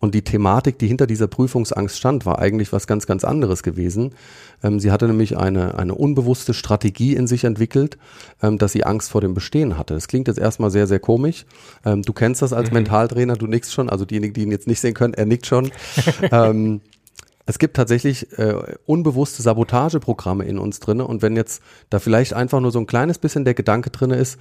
Und 0.03 0.17
die 0.17 0.23
Thematik, 0.23 0.81
die 0.81 0.89
hinter 0.89 1.07
dieser 1.07 1.29
Prüfungsangst 1.29 1.97
stand, 1.97 2.27
war 2.27 2.41
eigentlich 2.41 2.73
was 2.73 2.89
ganz, 2.89 3.07
ganz 3.07 3.23
anderes 3.23 3.63
gewesen. 3.63 4.17
Ähm, 4.61 4.81
sie 4.81 4.91
hatte 4.91 5.07
nämlich 5.07 5.39
eine, 5.39 5.79
eine 5.79 5.95
unbewusste 5.95 6.55
Strategie 6.55 7.15
in 7.15 7.29
sich 7.29 7.45
entwickelt, 7.45 7.99
ähm, 8.43 8.59
dass 8.59 8.73
sie 8.73 8.83
Angst 8.83 9.13
vor 9.13 9.21
dem 9.21 9.33
Bestehen 9.33 9.79
hatte. 9.79 9.95
Das 9.95 10.09
klingt 10.09 10.27
jetzt 10.27 10.41
erstmal 10.41 10.73
sehr, 10.73 10.89
sehr 10.89 10.99
komisch. 10.99 11.47
Ähm, 11.85 12.03
du 12.03 12.13
kennst 12.13 12.43
das 12.43 12.53
als 12.53 12.71
mhm. 12.71 12.79
Mentaltrainer, 12.79 13.37
du 13.37 13.47
nickst 13.47 13.73
schon, 13.73 13.89
also 13.89 14.05
diejenigen, 14.05 14.35
die 14.35 14.43
ihn 14.43 14.51
jetzt 14.51 14.67
nicht 14.67 14.81
sehen 14.81 14.95
können, 14.95 15.15
er 15.15 15.25
nickt 15.25 15.47
schon. 15.47 15.71
ähm, 16.33 16.81
es 17.47 17.61
gibt 17.61 17.77
tatsächlich 17.77 18.37
äh, 18.41 18.57
unbewusste 18.87 19.43
Sabotageprogramme 19.43 20.45
in 20.47 20.59
uns 20.59 20.81
drinne 20.81 21.07
und 21.07 21.23
wenn 21.23 21.37
jetzt 21.37 21.63
da 21.91 22.01
vielleicht 22.01 22.35
einfach 22.35 22.59
nur 22.59 22.73
so 22.73 22.81
ein 22.81 22.87
kleines 22.87 23.19
bisschen 23.19 23.45
der 23.45 23.55
Gedanke 23.55 23.91
drinne 23.91 24.17
ist, 24.17 24.37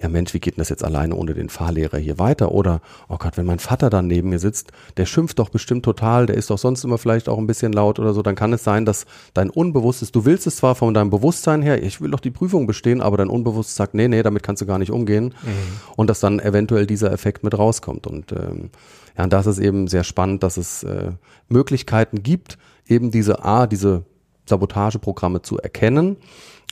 ja 0.00 0.08
Mensch, 0.08 0.32
wie 0.32 0.40
geht 0.40 0.56
denn 0.56 0.60
das 0.60 0.70
jetzt 0.70 0.84
alleine 0.84 1.14
ohne 1.14 1.34
den 1.34 1.50
Fahrlehrer 1.50 1.98
hier 1.98 2.18
weiter? 2.18 2.52
Oder, 2.52 2.80
oh 3.08 3.18
Gott, 3.18 3.36
wenn 3.36 3.44
mein 3.44 3.58
Vater 3.58 3.90
dann 3.90 4.06
neben 4.06 4.30
mir 4.30 4.38
sitzt, 4.38 4.72
der 4.96 5.04
schimpft 5.04 5.38
doch 5.38 5.50
bestimmt 5.50 5.84
total, 5.84 6.26
der 6.26 6.36
ist 6.36 6.48
doch 6.48 6.58
sonst 6.58 6.84
immer 6.84 6.96
vielleicht 6.96 7.28
auch 7.28 7.36
ein 7.36 7.46
bisschen 7.46 7.72
laut 7.72 7.98
oder 7.98 8.14
so, 8.14 8.22
dann 8.22 8.34
kann 8.34 8.52
es 8.52 8.64
sein, 8.64 8.86
dass 8.86 9.04
dein 9.34 9.50
Unbewusstes, 9.50 10.10
du 10.10 10.24
willst 10.24 10.46
es 10.46 10.56
zwar 10.56 10.74
von 10.74 10.94
deinem 10.94 11.10
Bewusstsein 11.10 11.60
her, 11.60 11.82
ich 11.82 12.00
will 12.00 12.10
doch 12.10 12.20
die 12.20 12.30
Prüfung 12.30 12.66
bestehen, 12.66 13.02
aber 13.02 13.18
dein 13.18 13.28
Unbewusstes 13.28 13.76
sagt, 13.76 13.94
nee, 13.94 14.08
nee, 14.08 14.22
damit 14.22 14.42
kannst 14.42 14.62
du 14.62 14.66
gar 14.66 14.78
nicht 14.78 14.90
umgehen. 14.90 15.34
Mhm. 15.42 15.50
Und 15.96 16.08
dass 16.08 16.20
dann 16.20 16.40
eventuell 16.40 16.86
dieser 16.86 17.12
Effekt 17.12 17.44
mit 17.44 17.56
rauskommt. 17.56 18.06
Und 18.06 18.32
ähm, 18.32 18.70
ja, 19.18 19.24
und 19.24 19.32
das 19.32 19.46
ist 19.46 19.58
eben 19.58 19.86
sehr 19.86 20.04
spannend, 20.04 20.42
dass 20.42 20.56
es 20.56 20.82
äh, 20.82 21.12
Möglichkeiten 21.48 22.22
gibt, 22.22 22.56
eben 22.86 23.10
diese 23.10 23.44
A, 23.44 23.66
diese 23.66 24.04
Sabotageprogramme 24.46 25.42
zu 25.42 25.58
erkennen 25.58 26.16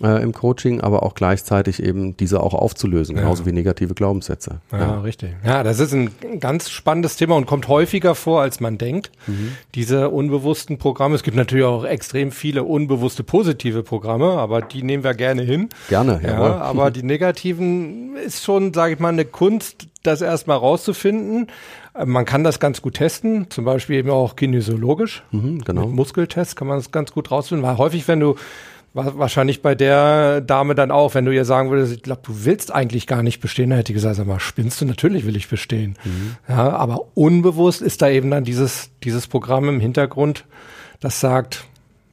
äh, 0.03 0.23
im 0.23 0.33
Coaching, 0.33 0.81
aber 0.81 1.03
auch 1.03 1.15
gleichzeitig 1.15 1.83
eben 1.83 2.17
diese 2.17 2.41
auch 2.41 2.55
aufzulösen, 2.55 3.17
ja. 3.17 3.23
genauso 3.23 3.47
wie 3.47 3.53
negative 3.53 3.95
Glaubenssätze. 3.95 4.61
Ja, 4.71 4.79
ja, 4.79 5.01
richtig. 5.01 5.31
Ja, 5.45 5.63
das 5.63 5.81
ist 5.81 5.93
ein 5.93 6.11
ganz 6.41 6.71
spannendes 6.71 7.17
Thema 7.17 7.37
und 7.37 7.47
kommt 7.47 7.69
häufiger 7.69 8.15
vor, 8.15 8.41
als 8.43 8.61
man 8.61 8.79
denkt. 8.79 9.11
Mhm. 9.27 9.53
Diese 9.75 10.11
unbewussten 10.11 10.79
Programme. 10.79 11.15
Es 11.15 11.23
gibt 11.23 11.37
natürlich 11.37 11.65
auch 11.65 11.85
extrem 11.85 12.31
viele 12.31 12.65
unbewusste 12.65 13.25
positive 13.25 13.83
Programme, 13.83 14.27
aber 14.33 14.63
die 14.63 14.83
nehmen 14.83 15.05
wir 15.05 15.15
gerne 15.15 15.43
hin. 15.43 15.69
Gerne, 15.89 16.21
ja. 16.23 16.31
Jawohl. 16.31 16.53
Aber 16.53 16.91
die 16.91 17.03
negativen 17.03 18.17
ist 18.17 18.45
schon, 18.45 18.73
sage 18.75 18.95
ich 18.95 19.01
mal, 19.01 19.09
eine 19.09 19.25
Kunst, 19.25 19.89
das 20.03 20.23
erstmal 20.23 20.59
rauszufinden. 20.59 21.49
Man 22.05 22.25
kann 22.25 22.45
das 22.45 22.61
ganz 22.61 22.81
gut 22.81 22.95
testen, 22.95 23.51
zum 23.51 23.65
Beispiel 23.65 23.97
eben 23.97 24.11
auch 24.11 24.37
kinesiologisch. 24.37 25.25
Mhm, 25.33 25.65
genau. 25.65 25.87
Mit 25.87 25.97
Muskeltests 25.97 26.55
kann 26.55 26.69
man 26.69 26.79
das 26.79 26.93
ganz 26.93 27.13
gut 27.13 27.31
rausfinden, 27.31 27.67
weil 27.67 27.79
häufig, 27.79 28.07
wenn 28.07 28.21
du 28.21 28.37
Wahrscheinlich 28.95 29.63
bei 29.63 29.75
der 29.75 30.41
Dame 30.41 30.75
dann 30.75 30.91
auch, 30.91 31.15
wenn 31.15 31.25
du 31.25 31.33
ihr 31.33 31.45
sagen 31.45 31.71
würdest, 31.71 31.93
ich 31.93 32.03
glaube, 32.03 32.23
du 32.25 32.45
willst 32.45 32.75
eigentlich 32.75 33.07
gar 33.07 33.23
nicht 33.23 33.39
bestehen, 33.41 33.71
dann 33.71 33.79
hätte 33.79 33.93
ich 33.93 33.97
gesagt, 33.97 34.17
sag 34.17 34.27
mal, 34.27 34.41
spinnst 34.41 34.81
du? 34.81 34.87
Natürlich 34.87 35.25
will 35.27 35.37
ich 35.37 35.49
bestehen. 35.49 35.97
Mhm. 36.05 36.37
Ja, 36.49 36.71
aber 36.71 37.03
unbewusst 37.15 37.83
ist 37.83 38.03
da 38.03 38.09
eben 38.09 38.31
dann 38.31 38.45
dieses, 38.45 38.91
dieses 39.05 39.27
Programm 39.27 39.69
im 39.69 39.79
Hintergrund, 39.79 40.47
das 41.01 41.21
sagt, 41.21 41.67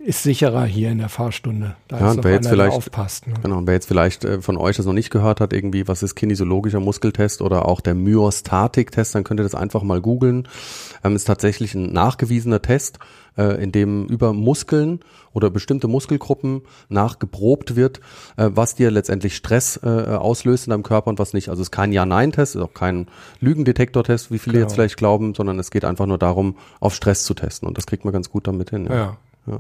ist 0.06 0.22
sicherer 0.22 0.66
hier 0.66 0.92
in 0.92 1.00
der 1.00 1.10
Fahrstunde. 1.10 1.76
Da 1.88 2.00
ja, 2.00 2.12
und 2.12 2.24
wer 2.24 2.34
jetzt 2.34 2.48
vielleicht, 2.48 2.78
aufpasst, 2.78 3.26
ne? 3.26 3.34
genau, 3.42 3.62
wer 3.66 3.74
jetzt 3.74 3.88
vielleicht 3.88 4.24
äh, 4.24 4.40
von 4.40 4.56
euch 4.56 4.78
das 4.78 4.86
noch 4.86 4.94
nicht 4.94 5.10
gehört 5.10 5.42
hat, 5.42 5.52
irgendwie, 5.52 5.88
was 5.88 6.04
ist 6.04 6.14
kinesiologischer 6.14 6.80
Muskeltest 6.80 7.42
oder 7.42 7.68
auch 7.68 7.82
der 7.82 7.96
Myostatik-Test, 7.96 9.16
dann 9.16 9.24
könnt 9.24 9.40
ihr 9.40 9.44
das 9.44 9.56
einfach 9.56 9.82
mal 9.82 10.02
googeln. 10.02 10.48
Ähm, 11.04 11.16
ist 11.16 11.26
tatsächlich 11.26 11.74
ein 11.74 11.92
nachgewiesener 11.92 12.62
Test, 12.62 13.00
äh, 13.38 13.62
in 13.62 13.72
dem 13.72 14.06
über 14.06 14.32
Muskeln 14.34 15.00
oder 15.36 15.52
bestimmte 15.52 15.88
Muskelgruppen 15.88 16.62
nachgeprobt 16.90 17.76
wird, 17.76 18.00
äh, 18.38 18.50
was 18.52 18.74
dir 18.74 18.90
letztendlich 18.90 19.36
Stress 19.36 19.80
äh, 19.84 19.88
auslöst 19.88 20.66
in 20.66 20.72
deinem 20.72 20.84
Körper 20.84 21.10
und 21.10 21.20
was 21.20 21.34
nicht. 21.34 21.50
Also 21.50 21.62
es 21.62 21.68
ist 21.68 21.72
kein 21.72 21.92
Ja-Nein-Test, 21.92 22.56
ist 22.56 22.62
auch 22.62 22.74
kein 22.74 23.08
Lügendetektor-Test, 23.42 24.32
wie 24.32 24.40
viele 24.40 24.54
genau. 24.54 24.66
jetzt 24.66 24.74
vielleicht 24.74 24.98
glauben, 24.98 25.36
sondern 25.36 25.60
es 25.60 25.70
geht 25.70 25.86
einfach 25.86 26.06
nur 26.06 26.18
darum, 26.18 26.56
auf 26.80 26.96
Stress 26.96 27.26
zu 27.26 27.34
testen. 27.34 27.68
Und 27.68 27.78
das 27.78 27.86
kriegt 27.86 28.06
man 28.06 28.14
ganz 28.14 28.32
gut 28.32 28.48
damit 28.48 28.70
hin. 28.70 28.86
Ja. 28.86 28.96
ja. 28.96 29.18
Ja. 29.48 29.60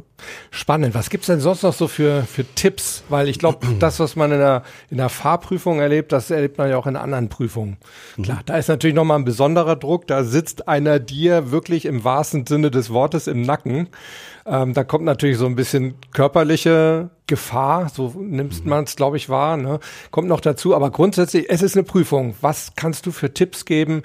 Spannend. 0.50 0.96
Was 0.96 1.12
gibt's 1.12 1.28
denn 1.28 1.40
sonst 1.40 1.62
noch 1.62 1.74
so 1.74 1.88
für, 1.88 2.24
für 2.24 2.44
Tipps? 2.44 3.04
Weil 3.10 3.30
ich 3.30 3.38
glaube, 3.38 3.68
das, 3.80 4.00
was 4.00 4.16
man 4.16 4.32
in 4.32 4.40
der, 4.40 4.64
in 4.90 4.98
der 4.98 5.10
Fahrprüfung 5.10 5.80
erlebt, 5.80 6.12
das 6.12 6.32
erlebt 6.32 6.58
man 6.58 6.70
ja 6.70 6.78
auch 6.78 6.88
in 6.88 6.96
anderen 6.96 7.30
Prüfungen. 7.30 7.78
Mhm. 8.18 8.24
Klar, 8.24 8.42
da 8.46 8.58
ist 8.58 8.68
natürlich 8.68 8.96
nochmal 8.96 9.20
ein 9.20 9.26
besonderer 9.26 9.76
Druck. 9.76 10.08
Da 10.08 10.24
sitzt 10.24 10.68
einer 10.68 11.00
dir 11.00 11.52
wirklich 11.52 11.86
im 11.86 12.04
wahrsten 12.04 12.48
Sinne 12.48 12.72
des 12.72 12.90
Wortes 12.90 13.28
im 13.28 13.44
Nacken. 13.44 13.90
Ähm, 14.48 14.74
da 14.74 14.84
kommt 14.84 15.06
natürlich 15.06 15.38
so 15.38 15.46
ein 15.46 15.56
bisschen 15.56 15.96
körperliche 16.14 17.10
Gefahr, 17.28 17.90
so 17.90 18.14
nimmst 18.18 18.64
mhm. 18.64 18.70
man 18.70 18.84
es, 18.86 18.96
glaube 18.96 19.18
ich, 19.18 19.30
wahr. 19.30 19.58
Ne? 19.58 19.80
Kommt 20.10 20.28
noch 20.28 20.42
dazu. 20.42 20.76
Aber 20.76 20.90
grundsätzlich, 20.90 21.50
es 21.50 21.62
ist 21.62 21.76
eine 21.76 21.84
Prüfung. 21.84 22.36
Was 22.42 22.74
kannst 22.76 23.06
du 23.06 23.12
für 23.12 23.34
Tipps 23.34 23.66
geben? 23.66 24.02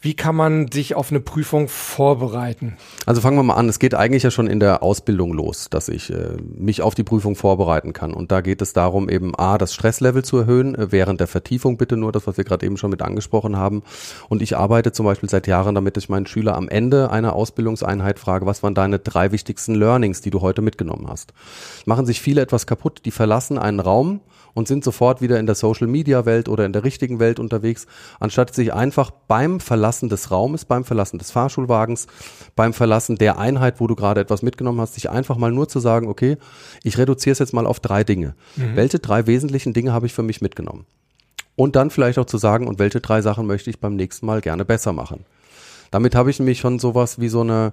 Wie 0.00 0.14
kann 0.14 0.36
man 0.36 0.70
sich 0.70 0.94
auf 0.94 1.10
eine 1.10 1.18
Prüfung 1.18 1.66
vorbereiten? 1.66 2.76
Also 3.04 3.20
fangen 3.20 3.36
wir 3.36 3.42
mal 3.42 3.54
an. 3.54 3.68
Es 3.68 3.80
geht 3.80 3.96
eigentlich 3.96 4.22
ja 4.22 4.30
schon 4.30 4.46
in 4.46 4.60
der 4.60 4.84
Ausbildung 4.84 5.32
los, 5.32 5.66
dass 5.70 5.88
ich 5.88 6.10
äh, 6.10 6.36
mich 6.56 6.82
auf 6.82 6.94
die 6.94 7.02
Prüfung 7.02 7.34
vorbereiten 7.34 7.92
kann. 7.92 8.14
Und 8.14 8.30
da 8.30 8.40
geht 8.40 8.62
es 8.62 8.72
darum, 8.72 9.08
eben 9.08 9.34
A, 9.34 9.58
das 9.58 9.74
Stresslevel 9.74 10.24
zu 10.24 10.38
erhöhen, 10.38 10.76
äh, 10.76 10.92
während 10.92 11.18
der 11.18 11.26
Vertiefung 11.26 11.78
bitte 11.78 11.96
nur, 11.96 12.12
das, 12.12 12.28
was 12.28 12.36
wir 12.36 12.44
gerade 12.44 12.64
eben 12.64 12.76
schon 12.76 12.90
mit 12.90 13.02
angesprochen 13.02 13.56
haben. 13.56 13.82
Und 14.28 14.40
ich 14.40 14.56
arbeite 14.56 14.92
zum 14.92 15.04
Beispiel 15.04 15.28
seit 15.28 15.48
Jahren 15.48 15.74
damit, 15.74 15.96
dass 15.96 16.04
ich 16.04 16.10
meinen 16.10 16.26
Schüler 16.26 16.54
am 16.56 16.68
Ende 16.68 17.10
einer 17.10 17.32
Ausbildungseinheit 17.32 18.20
frage, 18.20 18.46
was 18.46 18.62
waren 18.62 18.76
deine 18.76 19.00
drei 19.00 19.32
wichtigsten 19.32 19.74
Learnings, 19.74 20.20
die 20.20 20.30
du 20.30 20.42
heute 20.42 20.62
mitgenommen 20.62 21.08
hast. 21.08 21.32
Machen 21.86 22.06
sich 22.06 22.20
viele 22.20 22.40
etwas 22.40 22.68
kaputt, 22.68 23.00
die 23.04 23.10
verlassen 23.10 23.58
einen 23.58 23.80
Raum 23.80 24.20
und 24.54 24.68
sind 24.68 24.84
sofort 24.84 25.20
wieder 25.20 25.38
in 25.38 25.46
der 25.46 25.54
Social-Media-Welt 25.54 26.48
oder 26.48 26.66
in 26.66 26.72
der 26.72 26.84
richtigen 26.84 27.18
Welt 27.20 27.38
unterwegs, 27.38 27.86
anstatt 28.20 28.54
sich 28.54 28.72
einfach 28.72 29.10
beim 29.10 29.60
Verlassen 29.60 29.87
des 29.90 30.30
Raumes, 30.30 30.64
beim 30.64 30.84
Verlassen 30.84 31.18
des 31.18 31.30
Fahrschulwagens, 31.30 32.06
beim 32.54 32.72
Verlassen 32.72 33.16
der 33.16 33.38
Einheit, 33.38 33.80
wo 33.80 33.86
du 33.86 33.96
gerade 33.96 34.20
etwas 34.20 34.42
mitgenommen 34.42 34.80
hast, 34.80 34.94
sich 34.94 35.10
einfach 35.10 35.36
mal 35.36 35.50
nur 35.50 35.68
zu 35.68 35.80
sagen, 35.80 36.08
okay, 36.08 36.36
ich 36.82 36.98
reduziere 36.98 37.32
es 37.32 37.38
jetzt 37.38 37.54
mal 37.54 37.66
auf 37.66 37.80
drei 37.80 38.04
Dinge. 38.04 38.34
Mhm. 38.56 38.76
Welche 38.76 38.98
drei 38.98 39.26
wesentlichen 39.26 39.72
Dinge 39.72 39.92
habe 39.92 40.06
ich 40.06 40.14
für 40.14 40.22
mich 40.22 40.40
mitgenommen? 40.40 40.86
Und 41.56 41.74
dann 41.74 41.90
vielleicht 41.90 42.18
auch 42.18 42.26
zu 42.26 42.38
sagen, 42.38 42.68
und 42.68 42.78
welche 42.78 43.00
drei 43.00 43.22
Sachen 43.22 43.46
möchte 43.46 43.70
ich 43.70 43.80
beim 43.80 43.96
nächsten 43.96 44.26
Mal 44.26 44.40
gerne 44.40 44.64
besser 44.64 44.92
machen. 44.92 45.24
Damit 45.90 46.14
habe 46.14 46.30
ich 46.30 46.38
nämlich 46.38 46.60
schon 46.60 46.78
sowas 46.78 47.18
wie 47.18 47.28
so 47.28 47.40
eine 47.40 47.72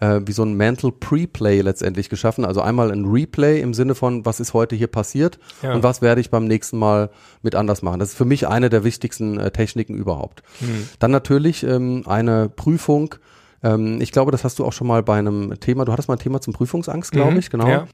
äh, 0.00 0.20
wie 0.24 0.32
so 0.32 0.42
ein 0.42 0.54
Mental 0.54 0.92
Preplay 0.92 1.60
letztendlich 1.60 2.08
geschaffen. 2.08 2.44
Also 2.44 2.60
einmal 2.60 2.90
ein 2.90 3.04
Replay 3.04 3.60
im 3.60 3.74
Sinne 3.74 3.94
von, 3.94 4.24
was 4.24 4.40
ist 4.40 4.54
heute 4.54 4.76
hier 4.76 4.86
passiert 4.86 5.38
ja. 5.62 5.74
und 5.74 5.82
was 5.82 6.02
werde 6.02 6.20
ich 6.20 6.30
beim 6.30 6.46
nächsten 6.46 6.78
Mal 6.78 7.10
mit 7.42 7.54
anders 7.54 7.82
machen. 7.82 8.00
Das 8.00 8.10
ist 8.10 8.16
für 8.16 8.24
mich 8.24 8.46
eine 8.46 8.70
der 8.70 8.84
wichtigsten 8.84 9.38
äh, 9.38 9.50
Techniken 9.50 9.94
überhaupt. 9.94 10.42
Mhm. 10.60 10.88
Dann 10.98 11.10
natürlich 11.10 11.64
ähm, 11.64 12.04
eine 12.06 12.48
Prüfung. 12.48 13.14
Ähm, 13.62 14.00
ich 14.00 14.12
glaube, 14.12 14.30
das 14.30 14.44
hast 14.44 14.58
du 14.58 14.64
auch 14.64 14.72
schon 14.72 14.86
mal 14.86 15.02
bei 15.02 15.18
einem 15.18 15.58
Thema, 15.60 15.84
du 15.84 15.92
hattest 15.92 16.08
mal 16.08 16.16
ein 16.16 16.20
Thema 16.20 16.40
zum 16.40 16.52
Prüfungsangst, 16.52 17.12
glaube 17.12 17.32
mhm. 17.32 17.38
ich, 17.38 17.50
genau. 17.50 17.68
Ja. 17.68 17.88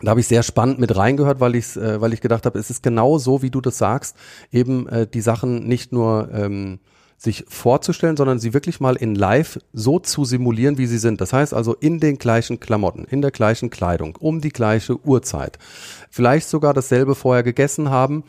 Da 0.00 0.10
habe 0.10 0.20
ich 0.20 0.26
sehr 0.26 0.42
spannend 0.42 0.80
mit 0.80 0.96
reingehört, 0.96 1.38
weil 1.38 1.54
ich 1.54 1.76
äh, 1.76 2.00
weil 2.00 2.12
ich 2.12 2.20
gedacht 2.20 2.44
habe, 2.44 2.58
es 2.58 2.70
ist 2.70 2.82
genau 2.82 3.18
so, 3.18 3.42
wie 3.42 3.50
du 3.50 3.60
das 3.60 3.78
sagst, 3.78 4.16
eben 4.50 4.88
äh, 4.88 5.06
die 5.06 5.20
Sachen 5.20 5.68
nicht 5.68 5.92
nur 5.92 6.28
ähm, 6.32 6.80
sich 7.22 7.44
vorzustellen, 7.48 8.16
sondern 8.16 8.40
sie 8.40 8.52
wirklich 8.52 8.80
mal 8.80 8.96
in 8.96 9.14
Live 9.14 9.60
so 9.72 10.00
zu 10.00 10.24
simulieren, 10.24 10.76
wie 10.76 10.86
sie 10.86 10.98
sind. 10.98 11.20
Das 11.20 11.32
heißt 11.32 11.54
also 11.54 11.74
in 11.74 12.00
den 12.00 12.18
gleichen 12.18 12.58
Klamotten, 12.58 13.04
in 13.04 13.22
der 13.22 13.30
gleichen 13.30 13.70
Kleidung, 13.70 14.16
um 14.18 14.40
die 14.40 14.50
gleiche 14.50 14.98
Uhrzeit. 15.06 15.56
Vielleicht 16.10 16.48
sogar 16.48 16.74
dasselbe 16.74 17.14
vorher 17.14 17.44
gegessen 17.44 17.90
haben. 17.90 18.24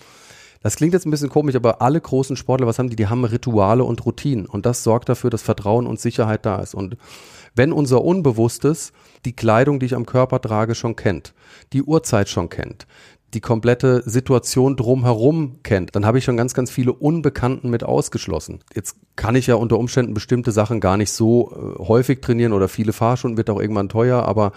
Das 0.61 0.75
klingt 0.75 0.93
jetzt 0.93 1.07
ein 1.07 1.11
bisschen 1.11 1.29
komisch, 1.29 1.55
aber 1.55 1.81
alle 1.81 1.99
großen 1.99 2.35
Sportler, 2.35 2.67
was 2.67 2.77
haben 2.77 2.89
die? 2.89 2.95
Die 2.95 3.07
haben 3.07 3.25
Rituale 3.25 3.83
und 3.83 4.05
Routinen. 4.05 4.45
Und 4.45 4.67
das 4.67 4.83
sorgt 4.83 5.09
dafür, 5.09 5.31
dass 5.31 5.41
Vertrauen 5.41 5.87
und 5.87 5.99
Sicherheit 5.99 6.45
da 6.45 6.61
ist. 6.61 6.75
Und 6.75 6.95
wenn 7.55 7.73
unser 7.73 8.03
Unbewusstes 8.03 8.93
die 9.25 9.35
Kleidung, 9.35 9.79
die 9.79 9.87
ich 9.87 9.95
am 9.95 10.05
Körper 10.05 10.39
trage, 10.39 10.75
schon 10.75 10.95
kennt, 10.95 11.33
die 11.73 11.81
Uhrzeit 11.81 12.29
schon 12.29 12.49
kennt, 12.49 12.85
die 13.33 13.41
komplette 13.41 14.03
Situation 14.05 14.75
drumherum 14.75 15.59
kennt, 15.63 15.95
dann 15.95 16.05
habe 16.05 16.17
ich 16.17 16.23
schon 16.23 16.37
ganz, 16.37 16.53
ganz 16.53 16.69
viele 16.69 16.93
Unbekannten 16.93 17.69
mit 17.69 17.83
ausgeschlossen. 17.83 18.59
Jetzt 18.75 18.97
kann 19.15 19.35
ich 19.35 19.47
ja 19.47 19.55
unter 19.55 19.77
Umständen 19.77 20.13
bestimmte 20.13 20.51
Sachen 20.51 20.79
gar 20.79 20.97
nicht 20.97 21.11
so 21.11 21.51
äh, 21.51 21.83
häufig 21.83 22.21
trainieren 22.21 22.53
oder 22.53 22.67
viele 22.67 22.93
Fahrstunden 22.93 23.37
wird 23.37 23.49
auch 23.49 23.59
irgendwann 23.59 23.89
teuer, 23.89 24.23
aber 24.23 24.51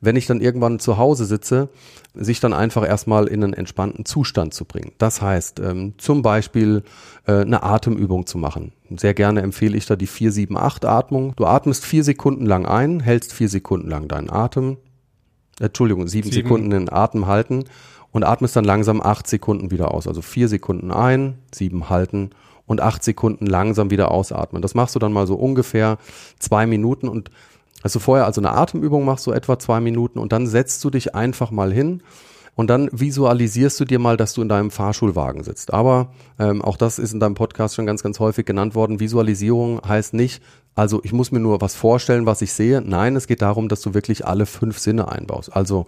wenn 0.00 0.16
ich 0.16 0.26
dann 0.26 0.40
irgendwann 0.40 0.78
zu 0.78 0.98
Hause 0.98 1.24
sitze, 1.24 1.68
sich 2.14 2.40
dann 2.40 2.52
einfach 2.52 2.86
erstmal 2.86 3.26
in 3.26 3.44
einen 3.44 3.52
entspannten 3.52 4.04
Zustand 4.04 4.54
zu 4.54 4.64
bringen. 4.64 4.92
Das 4.98 5.22
heißt, 5.22 5.60
ähm, 5.60 5.94
zum 5.98 6.22
Beispiel 6.22 6.82
äh, 7.26 7.40
eine 7.40 7.62
Atemübung 7.62 8.26
zu 8.26 8.38
machen. 8.38 8.72
Sehr 8.96 9.14
gerne 9.14 9.42
empfehle 9.42 9.76
ich 9.76 9.86
da 9.86 9.96
die 9.96 10.08
4-7-8-Atmung. 10.08 11.34
Du 11.36 11.46
atmest 11.46 11.84
vier 11.84 12.04
Sekunden 12.04 12.46
lang 12.46 12.66
ein, 12.66 13.00
hältst 13.00 13.32
vier 13.32 13.48
Sekunden 13.48 13.88
lang 13.88 14.08
deinen 14.08 14.30
Atem, 14.30 14.78
Entschuldigung, 15.60 16.06
sieben, 16.06 16.30
sieben. 16.30 16.46
Sekunden 16.46 16.70
den 16.70 16.88
Atem 16.88 17.26
halten 17.26 17.64
und 18.12 18.24
atmest 18.24 18.56
dann 18.56 18.64
langsam 18.64 19.00
acht 19.00 19.26
Sekunden 19.26 19.70
wieder 19.70 19.92
aus. 19.92 20.06
Also 20.06 20.22
vier 20.22 20.48
Sekunden 20.48 20.90
ein, 20.90 21.38
sieben 21.52 21.90
halten 21.90 22.30
und 22.66 22.80
acht 22.80 23.02
Sekunden 23.02 23.46
langsam 23.46 23.90
wieder 23.90 24.10
ausatmen. 24.10 24.62
Das 24.62 24.74
machst 24.74 24.94
du 24.94 24.98
dann 24.98 25.12
mal 25.12 25.26
so 25.26 25.34
ungefähr 25.34 25.98
zwei 26.38 26.66
Minuten 26.66 27.08
und 27.08 27.30
also 27.82 27.98
vorher 28.00 28.26
also 28.26 28.40
eine 28.40 28.52
Atemübung 28.52 29.04
machst, 29.04 29.24
so 29.24 29.32
etwa 29.32 29.58
zwei 29.58 29.80
Minuten 29.80 30.18
und 30.18 30.32
dann 30.32 30.46
setzt 30.46 30.82
du 30.84 30.90
dich 30.90 31.14
einfach 31.14 31.50
mal 31.50 31.72
hin 31.72 32.02
und 32.58 32.68
dann 32.70 32.88
visualisierst 32.90 33.78
du 33.78 33.84
dir 33.84 34.00
mal, 34.00 34.16
dass 34.16 34.34
du 34.34 34.42
in 34.42 34.48
deinem 34.48 34.72
Fahrschulwagen 34.72 35.44
sitzt. 35.44 35.72
Aber 35.72 36.12
ähm, 36.40 36.60
auch 36.60 36.76
das 36.76 36.98
ist 36.98 37.12
in 37.12 37.20
deinem 37.20 37.36
Podcast 37.36 37.76
schon 37.76 37.86
ganz, 37.86 38.02
ganz 38.02 38.18
häufig 38.18 38.46
genannt 38.46 38.74
worden. 38.74 38.98
Visualisierung 38.98 39.80
heißt 39.86 40.12
nicht, 40.12 40.42
also 40.74 41.00
ich 41.04 41.12
muss 41.12 41.30
mir 41.30 41.38
nur 41.38 41.60
was 41.60 41.76
vorstellen, 41.76 42.26
was 42.26 42.42
ich 42.42 42.52
sehe. 42.52 42.82
Nein, 42.82 43.14
es 43.14 43.28
geht 43.28 43.42
darum, 43.42 43.68
dass 43.68 43.80
du 43.80 43.94
wirklich 43.94 44.26
alle 44.26 44.44
fünf 44.44 44.80
Sinne 44.80 45.06
einbaust. 45.06 45.54
Also 45.54 45.86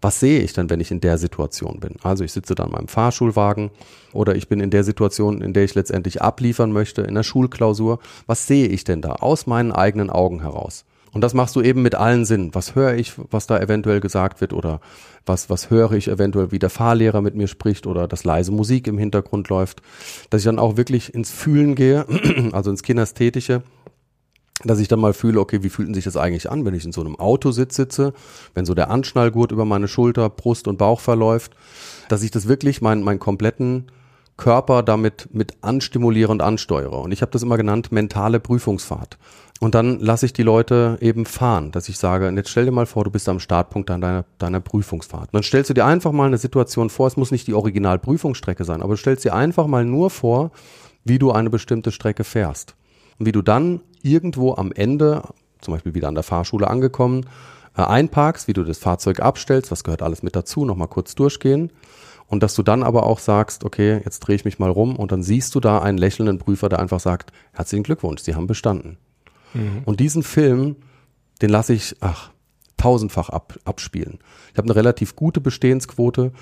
was 0.00 0.20
sehe 0.20 0.40
ich 0.40 0.52
denn, 0.52 0.70
wenn 0.70 0.80
ich 0.80 0.90
in 0.90 1.00
der 1.00 1.18
Situation 1.18 1.80
bin? 1.80 1.96
Also 2.02 2.24
ich 2.24 2.32
sitze 2.32 2.54
da 2.54 2.64
in 2.64 2.70
meinem 2.70 2.88
Fahrschulwagen 2.88 3.70
oder 4.12 4.36
ich 4.36 4.48
bin 4.48 4.60
in 4.60 4.70
der 4.70 4.84
Situation, 4.84 5.42
in 5.42 5.52
der 5.52 5.64
ich 5.64 5.74
letztendlich 5.74 6.22
abliefern 6.22 6.72
möchte, 6.72 7.02
in 7.02 7.14
der 7.14 7.22
Schulklausur. 7.24 7.98
Was 8.26 8.46
sehe 8.46 8.68
ich 8.68 8.84
denn 8.84 9.02
da 9.02 9.12
aus 9.14 9.46
meinen 9.46 9.72
eigenen 9.72 10.10
Augen 10.10 10.40
heraus? 10.40 10.84
Und 11.12 11.22
das 11.22 11.34
machst 11.34 11.56
du 11.56 11.62
eben 11.62 11.82
mit 11.82 11.94
allen 11.94 12.24
Sinnen. 12.24 12.54
Was 12.54 12.74
höre 12.74 12.94
ich, 12.94 13.14
was 13.30 13.46
da 13.46 13.58
eventuell 13.58 14.00
gesagt 14.00 14.40
wird 14.40 14.52
oder 14.52 14.80
was, 15.26 15.50
was 15.50 15.70
höre 15.70 15.92
ich 15.92 16.08
eventuell, 16.08 16.52
wie 16.52 16.58
der 16.58 16.70
Fahrlehrer 16.70 17.20
mit 17.20 17.34
mir 17.34 17.48
spricht 17.48 17.86
oder 17.86 18.08
dass 18.08 18.24
leise 18.24 18.52
Musik 18.52 18.86
im 18.86 18.98
Hintergrund 18.98 19.48
läuft. 19.48 19.82
Dass 20.30 20.42
ich 20.42 20.46
dann 20.46 20.58
auch 20.58 20.76
wirklich 20.76 21.14
ins 21.14 21.30
Fühlen 21.30 21.74
gehe, 21.74 22.06
also 22.52 22.70
ins 22.70 22.82
Kinästhetische 22.82 23.62
dass 24.64 24.80
ich 24.80 24.88
dann 24.88 25.00
mal 25.00 25.12
fühle, 25.12 25.40
okay, 25.40 25.62
wie 25.62 25.68
fühlt 25.68 25.94
sich 25.94 26.04
das 26.04 26.16
eigentlich 26.16 26.50
an, 26.50 26.64
wenn 26.64 26.74
ich 26.74 26.84
in 26.84 26.92
so 26.92 27.00
einem 27.00 27.16
Autositz 27.16 27.76
sitze, 27.76 28.12
wenn 28.54 28.66
so 28.66 28.74
der 28.74 28.90
Anschnallgurt 28.90 29.52
über 29.52 29.64
meine 29.64 29.88
Schulter, 29.88 30.28
Brust 30.28 30.66
und 30.66 30.78
Bauch 30.78 31.00
verläuft, 31.00 31.52
dass 32.08 32.22
ich 32.22 32.30
das 32.30 32.48
wirklich 32.48 32.82
meinen, 32.82 33.02
meinen 33.02 33.20
kompletten 33.20 33.86
Körper 34.36 34.82
damit 34.82 35.28
mit 35.32 35.54
anstimuliere 35.62 36.30
und 36.30 36.42
ansteuere. 36.42 37.00
Und 37.00 37.12
ich 37.12 37.22
habe 37.22 37.32
das 37.32 37.42
immer 37.42 37.56
genannt 37.56 37.92
mentale 37.92 38.40
Prüfungsfahrt. 38.40 39.18
Und 39.60 39.74
dann 39.74 39.98
lasse 39.98 40.26
ich 40.26 40.32
die 40.32 40.44
Leute 40.44 40.96
eben 41.00 41.26
fahren, 41.26 41.72
dass 41.72 41.88
ich 41.88 41.98
sage, 41.98 42.30
jetzt 42.30 42.48
stell 42.48 42.64
dir 42.64 42.70
mal 42.70 42.86
vor, 42.86 43.02
du 43.02 43.10
bist 43.10 43.28
am 43.28 43.40
Startpunkt 43.40 43.90
deiner, 43.90 44.24
deiner 44.38 44.60
Prüfungsfahrt. 44.60 45.32
Und 45.32 45.34
dann 45.34 45.42
stellst 45.42 45.70
du 45.70 45.74
dir 45.74 45.84
einfach 45.84 46.12
mal 46.12 46.28
eine 46.28 46.38
Situation 46.38 46.90
vor, 46.90 47.08
es 47.08 47.16
muss 47.16 47.32
nicht 47.32 47.48
die 47.48 47.54
Originalprüfungsstrecke 47.54 48.64
sein, 48.64 48.82
aber 48.82 48.92
du 48.92 48.98
stellst 48.98 49.24
dir 49.24 49.34
einfach 49.34 49.66
mal 49.66 49.84
nur 49.84 50.10
vor, 50.10 50.52
wie 51.04 51.18
du 51.18 51.32
eine 51.32 51.50
bestimmte 51.50 51.90
Strecke 51.90 52.22
fährst. 52.22 52.76
Und 53.18 53.26
wie 53.26 53.32
du 53.32 53.42
dann 53.42 53.80
irgendwo 54.02 54.54
am 54.54 54.72
Ende, 54.72 55.22
zum 55.60 55.74
Beispiel 55.74 55.94
wieder 55.94 56.08
an 56.08 56.14
der 56.14 56.24
Fahrschule 56.24 56.68
angekommen, 56.68 57.26
äh, 57.76 57.82
einparkst, 57.82 58.48
wie 58.48 58.52
du 58.52 58.64
das 58.64 58.78
Fahrzeug 58.78 59.20
abstellst, 59.20 59.70
was 59.70 59.84
gehört 59.84 60.02
alles 60.02 60.22
mit 60.22 60.36
dazu, 60.36 60.64
nochmal 60.64 60.88
kurz 60.88 61.14
durchgehen. 61.14 61.70
Und 62.26 62.42
dass 62.42 62.54
du 62.54 62.62
dann 62.62 62.82
aber 62.82 63.04
auch 63.04 63.20
sagst, 63.20 63.64
okay, 63.64 64.02
jetzt 64.04 64.20
drehe 64.20 64.36
ich 64.36 64.44
mich 64.44 64.58
mal 64.58 64.70
rum 64.70 64.96
und 64.96 65.12
dann 65.12 65.22
siehst 65.22 65.54
du 65.54 65.60
da 65.60 65.78
einen 65.78 65.96
lächelnden 65.96 66.38
Prüfer, 66.38 66.68
der 66.68 66.78
einfach 66.78 67.00
sagt, 67.00 67.32
herzlichen 67.52 67.84
Glückwunsch, 67.84 68.20
Sie 68.22 68.34
haben 68.34 68.46
bestanden. 68.46 68.98
Mhm. 69.54 69.82
Und 69.86 70.00
diesen 70.00 70.22
Film, 70.22 70.76
den 71.40 71.48
lasse 71.48 71.72
ich, 71.72 71.96
ach, 72.00 72.30
tausendfach 72.76 73.28
ab, 73.30 73.58
abspielen. 73.64 74.18
Ich 74.52 74.58
habe 74.58 74.66
eine 74.66 74.76
relativ 74.76 75.16
gute 75.16 75.40
Bestehensquote 75.40 76.32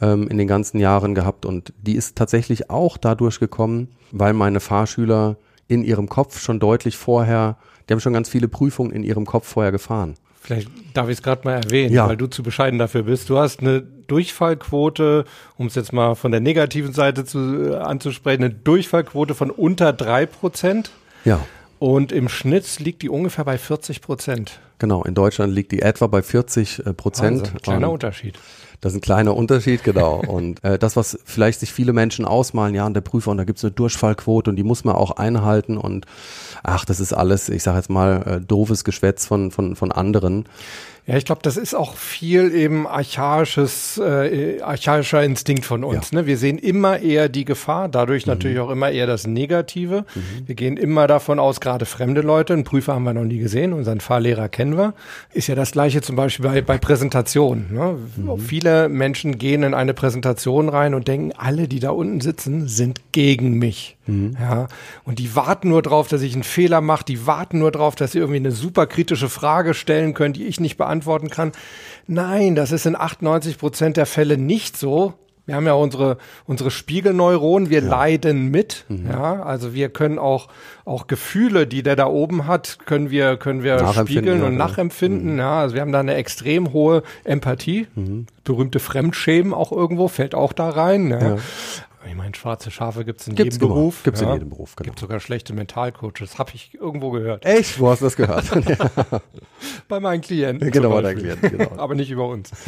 ähm, 0.00 0.28
in 0.28 0.38
den 0.38 0.48
ganzen 0.48 0.78
Jahren 0.78 1.14
gehabt 1.14 1.46
und 1.46 1.72
die 1.80 1.94
ist 1.94 2.16
tatsächlich 2.16 2.70
auch 2.70 2.96
dadurch 2.96 3.38
gekommen, 3.38 3.88
weil 4.12 4.32
meine 4.32 4.60
Fahrschüler 4.60 5.36
in 5.68 5.84
ihrem 5.84 6.08
Kopf 6.08 6.40
schon 6.40 6.60
deutlich 6.60 6.96
vorher, 6.96 7.56
die 7.88 7.92
haben 7.92 8.00
schon 8.00 8.12
ganz 8.12 8.28
viele 8.28 8.48
Prüfungen 8.48 8.92
in 8.92 9.02
ihrem 9.02 9.26
Kopf 9.26 9.46
vorher 9.46 9.72
gefahren. 9.72 10.14
Vielleicht 10.40 10.68
darf 10.92 11.08
ich 11.08 11.16
es 11.16 11.22
gerade 11.22 11.40
mal 11.44 11.54
erwähnen, 11.54 11.94
ja. 11.94 12.06
weil 12.06 12.18
du 12.18 12.26
zu 12.26 12.42
bescheiden 12.42 12.78
dafür 12.78 13.04
bist. 13.04 13.30
Du 13.30 13.38
hast 13.38 13.60
eine 13.60 13.80
Durchfallquote, 13.80 15.24
um 15.56 15.68
es 15.68 15.74
jetzt 15.74 15.94
mal 15.94 16.14
von 16.16 16.32
der 16.32 16.40
negativen 16.40 16.92
Seite 16.92 17.24
zu, 17.24 17.72
äh, 17.72 17.76
anzusprechen, 17.76 18.44
eine 18.44 18.52
Durchfallquote 18.52 19.34
von 19.34 19.50
unter 19.50 19.94
drei 19.94 20.26
Prozent. 20.26 20.90
Ja. 21.24 21.40
Und 21.78 22.12
im 22.12 22.28
Schnitt 22.28 22.78
liegt 22.78 23.00
die 23.00 23.08
ungefähr 23.08 23.44
bei 23.44 23.56
40 23.56 24.02
Prozent. 24.02 24.60
Genau, 24.78 25.02
in 25.04 25.14
Deutschland 25.14 25.54
liegt 25.54 25.72
die 25.72 25.80
etwa 25.80 26.08
bei 26.08 26.22
40 26.22 26.80
äh, 26.84 26.92
Prozent. 26.92 27.42
Also, 27.42 27.58
kleiner 27.62 27.88
und 27.88 27.94
Unterschied. 27.94 28.38
Das 28.84 28.92
ist 28.92 28.98
ein 28.98 29.00
kleiner 29.00 29.34
Unterschied, 29.34 29.82
genau. 29.82 30.16
und 30.26 30.62
äh, 30.62 30.78
das, 30.78 30.94
was 30.94 31.18
vielleicht 31.24 31.60
sich 31.60 31.72
viele 31.72 31.94
Menschen 31.94 32.26
ausmalen, 32.26 32.74
ja, 32.74 32.84
und 32.84 32.92
der 32.92 33.00
Prüfer, 33.00 33.30
und 33.30 33.38
da 33.38 33.44
gibt's 33.44 33.64
eine 33.64 33.70
Durchfallquote 33.70 34.50
und 34.50 34.56
die 34.56 34.62
muss 34.62 34.84
man 34.84 34.94
auch 34.94 35.12
einhalten 35.12 35.78
und 35.78 36.04
ach, 36.62 36.84
das 36.84 37.00
ist 37.00 37.14
alles, 37.14 37.48
ich 37.48 37.62
sage 37.62 37.78
jetzt 37.78 37.88
mal, 37.88 38.22
äh, 38.26 38.40
doofes 38.42 38.84
Geschwätz 38.84 39.24
von, 39.24 39.50
von, 39.50 39.74
von 39.74 39.90
anderen. 39.90 40.44
Ja, 41.06 41.18
ich 41.18 41.26
glaube, 41.26 41.42
das 41.42 41.58
ist 41.58 41.74
auch 41.74 41.96
viel 41.96 42.54
eben 42.54 42.86
archaisches, 42.86 43.98
äh, 43.98 44.62
archaischer 44.62 45.22
Instinkt 45.22 45.66
von 45.66 45.84
uns. 45.84 46.12
Ja. 46.12 46.20
Ne? 46.20 46.26
Wir 46.26 46.38
sehen 46.38 46.56
immer 46.56 46.98
eher 46.98 47.28
die 47.28 47.44
Gefahr, 47.44 47.90
dadurch 47.90 48.24
mhm. 48.24 48.32
natürlich 48.32 48.58
auch 48.58 48.70
immer 48.70 48.90
eher 48.90 49.06
das 49.06 49.26
Negative. 49.26 50.06
Mhm. 50.14 50.46
Wir 50.46 50.54
gehen 50.54 50.78
immer 50.78 51.06
davon 51.06 51.38
aus, 51.38 51.60
gerade 51.60 51.84
fremde 51.84 52.22
Leute, 52.22 52.54
einen 52.54 52.64
Prüfer 52.64 52.94
haben 52.94 53.04
wir 53.04 53.12
noch 53.12 53.24
nie 53.24 53.36
gesehen, 53.36 53.74
unseren 53.74 54.00
Fahrlehrer 54.00 54.48
kennen 54.48 54.78
wir. 54.78 54.94
Ist 55.34 55.48
ja 55.48 55.54
das 55.54 55.72
gleiche 55.72 56.00
zum 56.00 56.16
Beispiel 56.16 56.48
bei, 56.48 56.62
bei 56.62 56.78
Präsentationen. 56.78 57.74
Ne? 57.74 57.98
Mhm. 58.16 58.38
Viele 58.38 58.88
Menschen 58.88 59.36
gehen 59.36 59.62
in 59.62 59.74
eine 59.74 59.92
Präsentation 59.92 60.70
rein 60.70 60.94
und 60.94 61.06
denken, 61.06 61.32
alle, 61.36 61.68
die 61.68 61.80
da 61.80 61.90
unten 61.90 62.22
sitzen, 62.22 62.66
sind 62.66 63.02
gegen 63.12 63.58
mich. 63.58 63.98
Mhm. 64.06 64.36
Ja, 64.40 64.68
und 65.04 65.18
die 65.18 65.34
warten 65.36 65.68
nur 65.68 65.82
drauf, 65.82 66.08
dass 66.08 66.22
ich 66.22 66.34
einen 66.34 66.42
Fehler 66.42 66.80
mache, 66.80 67.04
die 67.04 67.26
warten 67.26 67.58
nur 67.58 67.70
drauf, 67.70 67.94
dass 67.94 68.12
sie 68.12 68.18
irgendwie 68.18 68.38
eine 68.38 68.52
super 68.52 68.86
kritische 68.86 69.28
Frage 69.28 69.74
stellen 69.74 70.14
können, 70.14 70.34
die 70.34 70.44
ich 70.44 70.60
nicht 70.60 70.76
beantworten 70.76 71.30
kann. 71.30 71.52
Nein, 72.06 72.54
das 72.54 72.72
ist 72.72 72.86
in 72.86 72.96
98 72.96 73.58
Prozent 73.58 73.96
der 73.96 74.06
Fälle 74.06 74.36
nicht 74.36 74.76
so. 74.76 75.14
Wir 75.46 75.56
haben 75.56 75.66
ja 75.66 75.74
unsere, 75.74 76.16
unsere 76.46 76.70
Spiegelneuronen, 76.70 77.68
wir 77.68 77.82
ja. 77.82 77.88
leiden 77.88 78.50
mit. 78.50 78.86
Mhm. 78.88 79.10
Ja, 79.10 79.42
also 79.42 79.74
wir 79.74 79.90
können 79.90 80.18
auch, 80.18 80.48
auch 80.86 81.06
Gefühle, 81.06 81.66
die 81.66 81.82
der 81.82 81.96
da 81.96 82.06
oben 82.06 82.46
hat, 82.46 82.78
können 82.86 83.10
wir, 83.10 83.36
können 83.36 83.62
wir 83.62 83.92
spiegeln 83.92 84.42
und 84.42 84.52
ja, 84.52 84.58
nachempfinden. 84.58 85.34
Mhm. 85.34 85.38
Ja, 85.38 85.60
also 85.60 85.74
wir 85.74 85.82
haben 85.82 85.92
da 85.92 86.00
eine 86.00 86.14
extrem 86.14 86.72
hohe 86.72 87.02
Empathie. 87.24 87.88
Mhm. 87.94 88.26
Berühmte 88.42 88.78
Fremdschämen 88.78 89.52
auch 89.52 89.70
irgendwo, 89.70 90.08
fällt 90.08 90.34
auch 90.34 90.54
da 90.54 90.70
rein. 90.70 91.10
Ja. 91.10 91.36
Ich 92.06 92.14
meine, 92.14 92.34
schwarze 92.34 92.70
Schafe 92.70 93.04
gibt 93.04 93.22
es 93.22 93.28
in 93.28 93.34
gibt's 93.34 93.56
jedem 93.56 93.66
immer. 93.66 93.74
Beruf. 93.76 94.02
Gibt 94.02 94.16
es 94.16 94.22
ja. 94.22 94.28
in 94.28 94.34
jedem 94.34 94.50
Beruf, 94.50 94.76
genau. 94.76 94.88
Gibt 94.88 94.98
sogar 94.98 95.20
schlechte 95.20 95.54
Mentalcoaches. 95.54 96.38
Habe 96.38 96.50
ich 96.54 96.74
irgendwo 96.74 97.10
gehört. 97.10 97.44
Echt? 97.46 97.80
Wo 97.80 97.88
hast 97.88 98.00
du 98.00 98.04
das 98.06 98.16
gehört? 98.16 98.44
bei 99.88 100.00
meinen 100.00 100.20
Klienten. 100.20 100.70
Genau, 100.70 100.90
bei 100.90 101.02
deinen 101.02 101.18
Klienten, 101.18 101.58
genau. 101.58 101.72
Aber 101.78 101.94
nicht 101.94 102.10
über 102.10 102.28
uns. 102.28 102.50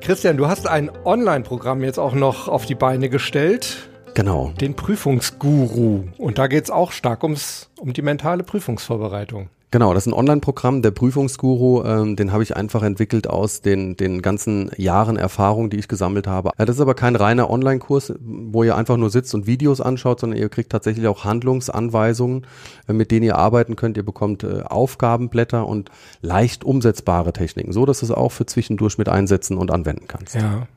Christian, 0.00 0.36
du 0.36 0.46
hast 0.46 0.68
ein 0.68 0.90
Online-Programm 1.04 1.82
jetzt 1.82 1.98
auch 1.98 2.14
noch 2.14 2.48
auf 2.48 2.64
die 2.64 2.76
Beine 2.76 3.10
gestellt. 3.10 3.88
Genau. 4.14 4.52
Den 4.60 4.74
Prüfungsguru. 4.74 6.04
Und 6.16 6.38
da 6.38 6.46
geht 6.46 6.64
es 6.64 6.70
auch 6.70 6.92
stark 6.92 7.24
ums, 7.24 7.68
um 7.78 7.92
die 7.92 8.02
mentale 8.02 8.42
Prüfungsvorbereitung. 8.44 9.50
Genau, 9.72 9.92
das 9.92 10.06
ist 10.06 10.12
ein 10.12 10.18
Online-Programm, 10.18 10.80
der 10.80 10.92
Prüfungsguru, 10.92 11.82
ähm, 11.84 12.14
den 12.14 12.32
habe 12.32 12.44
ich 12.44 12.56
einfach 12.56 12.84
entwickelt 12.84 13.26
aus 13.28 13.62
den, 13.62 13.96
den 13.96 14.22
ganzen 14.22 14.70
Jahren 14.76 15.16
Erfahrung, 15.16 15.70
die 15.70 15.76
ich 15.76 15.88
gesammelt 15.88 16.28
habe. 16.28 16.50
Ja, 16.56 16.64
das 16.64 16.76
ist 16.76 16.80
aber 16.80 16.94
kein 16.94 17.16
reiner 17.16 17.50
Online-Kurs, 17.50 18.14
wo 18.20 18.62
ihr 18.62 18.76
einfach 18.76 18.96
nur 18.96 19.10
sitzt 19.10 19.34
und 19.34 19.48
Videos 19.48 19.80
anschaut, 19.80 20.20
sondern 20.20 20.38
ihr 20.38 20.48
kriegt 20.48 20.70
tatsächlich 20.70 21.08
auch 21.08 21.24
Handlungsanweisungen, 21.24 22.46
äh, 22.88 22.92
mit 22.92 23.10
denen 23.10 23.24
ihr 23.24 23.36
arbeiten 23.36 23.74
könnt. 23.74 23.96
Ihr 23.96 24.04
bekommt 24.04 24.44
äh, 24.44 24.62
Aufgabenblätter 24.62 25.66
und 25.66 25.90
leicht 26.22 26.62
umsetzbare 26.62 27.32
Techniken, 27.32 27.72
so 27.72 27.86
dass 27.86 28.00
du 28.00 28.06
es 28.06 28.12
auch 28.12 28.30
für 28.30 28.46
zwischendurch 28.46 28.98
mit 28.98 29.08
einsetzen 29.08 29.58
und 29.58 29.72
anwenden 29.72 30.06
kannst. 30.06 30.36
Ja, 30.36 30.68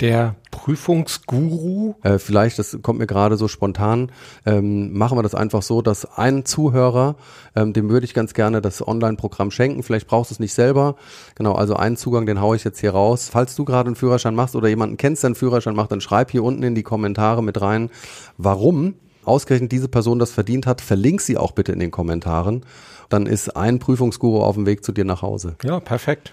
der 0.00 0.36
Prüfungsguru? 0.50 1.94
Äh, 2.02 2.18
vielleicht, 2.18 2.58
das 2.58 2.78
kommt 2.82 2.98
mir 2.98 3.06
gerade 3.06 3.36
so 3.36 3.48
spontan, 3.48 4.12
ähm, 4.46 4.96
machen 4.96 5.18
wir 5.18 5.22
das 5.22 5.34
einfach 5.34 5.62
so, 5.62 5.82
dass 5.82 6.18
ein 6.18 6.44
Zuhörer, 6.44 7.16
ähm, 7.56 7.72
dem 7.72 7.88
würde 7.90 8.04
ich 8.04 8.14
ganz 8.14 8.34
gerne 8.34 8.60
das 8.60 8.86
Online-Programm 8.86 9.50
schenken. 9.50 9.82
Vielleicht 9.82 10.06
brauchst 10.06 10.30
du 10.30 10.34
es 10.34 10.40
nicht 10.40 10.54
selber. 10.54 10.96
Genau, 11.34 11.52
also 11.54 11.74
einen 11.74 11.96
Zugang, 11.96 12.26
den 12.26 12.40
haue 12.40 12.56
ich 12.56 12.64
jetzt 12.64 12.80
hier 12.80 12.92
raus. 12.92 13.28
Falls 13.30 13.56
du 13.56 13.64
gerade 13.64 13.88
einen 13.88 13.96
Führerschein 13.96 14.34
machst 14.34 14.56
oder 14.56 14.68
jemanden 14.68 14.96
kennst, 14.96 15.22
der 15.22 15.28
einen 15.28 15.34
Führerschein 15.34 15.74
macht, 15.74 15.92
dann 15.92 16.00
schreib 16.00 16.30
hier 16.30 16.44
unten 16.44 16.62
in 16.62 16.74
die 16.74 16.82
Kommentare 16.82 17.42
mit 17.42 17.60
rein, 17.60 17.90
warum 18.36 18.94
ausgerechnet 19.24 19.72
diese 19.72 19.88
Person 19.88 20.18
das 20.18 20.30
verdient 20.30 20.66
hat. 20.66 20.80
Verlink 20.80 21.20
sie 21.20 21.36
auch 21.36 21.52
bitte 21.52 21.72
in 21.72 21.80
den 21.80 21.90
Kommentaren. 21.90 22.64
Dann 23.08 23.26
ist 23.26 23.56
ein 23.56 23.78
Prüfungsguru 23.78 24.42
auf 24.42 24.54
dem 24.54 24.66
Weg 24.66 24.84
zu 24.84 24.92
dir 24.92 25.04
nach 25.04 25.22
Hause. 25.22 25.56
Ja, 25.62 25.80
perfekt. 25.80 26.32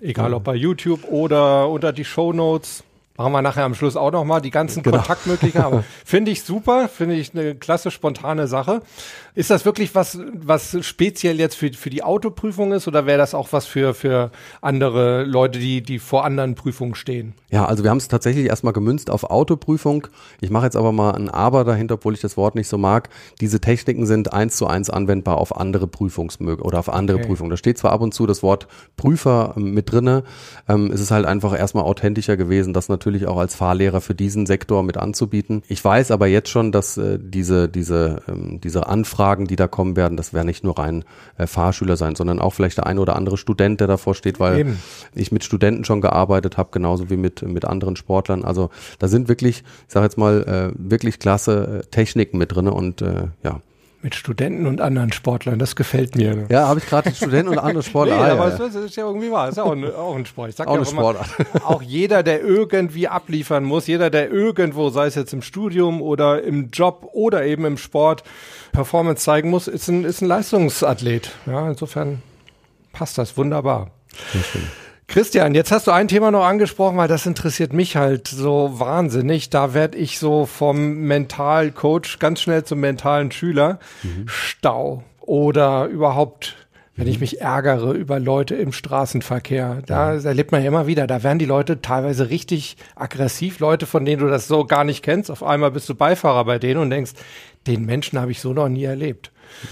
Egal 0.00 0.34
ob 0.34 0.44
bei 0.44 0.56
YouTube 0.56 1.04
oder 1.08 1.68
unter 1.68 1.92
die 1.92 2.04
Show 2.04 2.32
Notes. 2.32 2.82
Machen 3.16 3.32
wir 3.32 3.42
nachher 3.42 3.64
am 3.64 3.74
Schluss 3.74 3.96
auch 3.96 4.10
nochmal 4.10 4.40
die 4.40 4.50
ganzen 4.50 4.82
genau. 4.82 4.98
Kontaktmöglichkeiten. 4.98 5.84
finde 6.04 6.30
ich 6.30 6.42
super, 6.42 6.88
finde 6.88 7.16
ich 7.16 7.34
eine 7.34 7.54
klasse 7.54 7.90
spontane 7.90 8.46
Sache. 8.46 8.80
Ist 9.34 9.50
das 9.50 9.64
wirklich 9.64 9.94
was, 9.94 10.18
was 10.34 10.76
speziell 10.84 11.38
jetzt 11.38 11.56
für, 11.56 11.72
für 11.72 11.90
die 11.90 12.02
Autoprüfung 12.02 12.72
ist 12.72 12.88
oder 12.88 13.06
wäre 13.06 13.18
das 13.18 13.34
auch 13.34 13.48
was 13.52 13.66
für, 13.66 13.92
für 13.92 14.30
andere 14.60 15.24
Leute, 15.24 15.58
die, 15.58 15.82
die 15.82 15.98
vor 15.98 16.24
anderen 16.24 16.54
Prüfungen 16.54 16.94
stehen? 16.94 17.34
Ja, 17.50 17.66
also 17.66 17.82
wir 17.84 17.90
haben 17.90 17.98
es 17.98 18.08
tatsächlich 18.08 18.46
erstmal 18.46 18.72
gemünzt 18.72 19.10
auf 19.10 19.24
Autoprüfung. 19.24 20.06
Ich 20.40 20.50
mache 20.50 20.64
jetzt 20.64 20.76
aber 20.76 20.92
mal 20.92 21.12
ein 21.12 21.28
Aber 21.28 21.64
dahinter, 21.64 21.94
obwohl 21.94 22.14
ich 22.14 22.20
das 22.20 22.38
Wort 22.38 22.54
nicht 22.54 22.68
so 22.68 22.78
mag. 22.78 23.10
Diese 23.40 23.60
Techniken 23.60 24.06
sind 24.06 24.32
eins 24.32 24.56
zu 24.56 24.66
eins 24.66 24.88
anwendbar 24.88 25.36
auf 25.36 25.56
andere 25.56 25.86
Prüfungsmöglichkeiten 25.86 26.66
oder 26.66 26.78
auf 26.78 26.88
andere 26.88 27.18
okay. 27.18 27.26
Prüfungen. 27.26 27.50
Da 27.50 27.56
steht 27.56 27.76
zwar 27.76 27.92
ab 27.92 28.00
und 28.00 28.14
zu 28.14 28.26
das 28.26 28.42
Wort 28.42 28.68
Prüfer 28.96 29.54
ähm, 29.56 29.74
mit 29.74 29.92
drinne. 29.92 30.24
Ähm, 30.66 30.90
es 30.90 31.00
ist 31.00 31.10
halt 31.10 31.26
einfach 31.26 31.58
erstmal 31.58 31.84
authentischer 31.84 32.36
gewesen, 32.36 32.72
das 32.72 32.88
natürlich 32.88 33.01
auch 33.26 33.38
als 33.38 33.54
Fahrlehrer 33.54 34.00
für 34.00 34.14
diesen 34.14 34.46
Sektor 34.46 34.82
mit 34.82 34.96
anzubieten. 34.96 35.62
Ich 35.68 35.84
weiß 35.84 36.10
aber 36.10 36.26
jetzt 36.26 36.48
schon, 36.48 36.72
dass 36.72 36.96
äh, 36.96 37.18
diese, 37.20 37.68
diese, 37.68 38.22
ähm, 38.28 38.60
diese 38.60 38.86
Anfrage 38.86 39.32
Fragen, 39.32 39.46
die 39.46 39.56
da 39.56 39.68
kommen 39.68 39.94
werden, 39.94 40.16
das 40.16 40.34
werden 40.34 40.46
nicht 40.46 40.64
nur 40.64 40.78
rein 40.78 41.04
äh, 41.38 41.46
Fahrschüler 41.46 41.96
sein, 41.96 42.16
sondern 42.16 42.38
auch 42.38 42.52
vielleicht 42.54 42.76
der 42.76 42.86
eine 42.86 43.00
oder 43.00 43.14
andere 43.16 43.36
Student, 43.36 43.80
der 43.80 43.86
davor 43.86 44.14
steht, 44.14 44.40
weil 44.40 44.58
Eben. 44.58 44.78
ich 45.14 45.32
mit 45.32 45.44
Studenten 45.44 45.84
schon 45.84 46.00
gearbeitet 46.00 46.56
habe, 46.58 46.70
genauso 46.72 47.08
wie 47.08 47.16
mit, 47.16 47.42
mit 47.42 47.64
anderen 47.64 47.96
Sportlern. 47.96 48.44
Also 48.44 48.70
da 48.98 49.08
sind 49.08 49.28
wirklich, 49.28 49.64
ich 49.86 49.92
sage 49.92 50.04
jetzt 50.04 50.18
mal, 50.18 50.42
äh, 50.42 50.72
wirklich 50.76 51.18
klasse 51.18 51.82
äh, 51.82 51.86
Techniken 51.90 52.36
mit 52.36 52.54
drin 52.54 52.68
und 52.68 53.00
äh, 53.00 53.28
ja. 53.44 53.60
Mit 54.02 54.16
Studenten 54.16 54.66
und 54.66 54.80
anderen 54.80 55.12
Sportlern, 55.12 55.60
das 55.60 55.76
gefällt 55.76 56.16
mir. 56.16 56.34
Ne? 56.34 56.46
Ja, 56.50 56.66
habe 56.66 56.80
ich 56.80 56.86
gerade 56.86 57.14
Studenten 57.14 57.50
und 57.50 57.58
andere 57.58 57.82
Sportler. 57.84 58.16
nee, 58.16 58.22
ah, 58.22 58.32
aber 58.32 58.50
ja, 58.50 58.58
das 58.58 58.74
ist 58.74 58.96
ja 58.96 59.04
irgendwie 59.04 59.30
wahr. 59.30 59.46
Das 59.46 59.52
ist 59.52 59.56
ja 59.58 59.62
auch 59.62 59.72
ein, 59.72 59.84
auch 59.94 60.16
ein 60.16 60.26
Sport. 60.26 60.50
Ich 60.50 60.56
sag 60.56 60.66
auch 60.66 60.72
ja 60.72 60.80
eine 60.80 60.86
Sportart. 60.86 61.28
auch 61.64 61.82
jeder, 61.82 62.24
der 62.24 62.42
irgendwie 62.42 63.06
abliefern 63.06 63.62
muss, 63.62 63.86
jeder, 63.86 64.10
der 64.10 64.28
irgendwo, 64.30 64.90
sei 64.90 65.06
es 65.06 65.14
jetzt 65.14 65.32
im 65.32 65.40
Studium 65.40 66.02
oder 66.02 66.42
im 66.42 66.70
Job 66.70 67.10
oder 67.12 67.44
eben 67.44 67.64
im 67.64 67.78
Sport, 67.78 68.24
Performance 68.72 69.22
zeigen 69.22 69.50
muss, 69.50 69.68
ist 69.68 69.86
ein, 69.86 70.04
ist 70.04 70.20
ein 70.20 70.26
Leistungsathlet. 70.26 71.30
Ja, 71.46 71.68
insofern 71.68 72.22
passt 72.92 73.18
das 73.18 73.36
wunderbar. 73.36 73.92
Christian, 75.12 75.54
jetzt 75.54 75.70
hast 75.70 75.88
du 75.88 75.90
ein 75.90 76.08
Thema 76.08 76.30
noch 76.30 76.42
angesprochen, 76.42 76.96
weil 76.96 77.06
das 77.06 77.26
interessiert 77.26 77.74
mich 77.74 77.96
halt 77.96 78.28
so 78.28 78.80
wahnsinnig. 78.80 79.50
Da 79.50 79.74
werde 79.74 79.98
ich 79.98 80.18
so 80.18 80.46
vom 80.46 81.00
Mentalcoach 81.00 82.18
ganz 82.18 82.40
schnell 82.40 82.64
zum 82.64 82.80
mentalen 82.80 83.30
Schüler. 83.30 83.78
Mhm. 84.02 84.24
Stau 84.26 85.04
oder 85.20 85.84
überhaupt 85.84 86.56
wenn 86.94 87.08
ich 87.08 87.20
mich 87.20 87.40
ärgere 87.40 87.92
über 87.92 88.18
Leute 88.20 88.54
im 88.54 88.72
Straßenverkehr. 88.72 89.82
Da 89.84 90.14
ja. 90.14 90.22
erlebt 90.22 90.52
man 90.52 90.62
ja 90.62 90.68
immer 90.68 90.86
wieder, 90.86 91.06
da 91.06 91.22
werden 91.22 91.38
die 91.38 91.46
Leute 91.46 91.82
teilweise 91.82 92.30
richtig 92.30 92.76
aggressiv, 92.96 93.60
Leute, 93.60 93.86
von 93.86 94.04
denen 94.04 94.20
du 94.20 94.28
das 94.28 94.46
so 94.46 94.64
gar 94.64 94.84
nicht 94.84 95.02
kennst. 95.02 95.30
Auf 95.30 95.42
einmal 95.42 95.70
bist 95.70 95.88
du 95.88 95.94
Beifahrer 95.94 96.44
bei 96.44 96.58
denen 96.58 96.80
und 96.80 96.90
denkst, 96.90 97.12
den 97.66 97.84
Menschen 97.84 98.18
habe 98.18 98.30
ich 98.30 98.40
so 98.40 98.52
noch 98.52 98.68
nie 98.68 98.84
erlebt. 98.84 99.30
Mhm. 99.62 99.66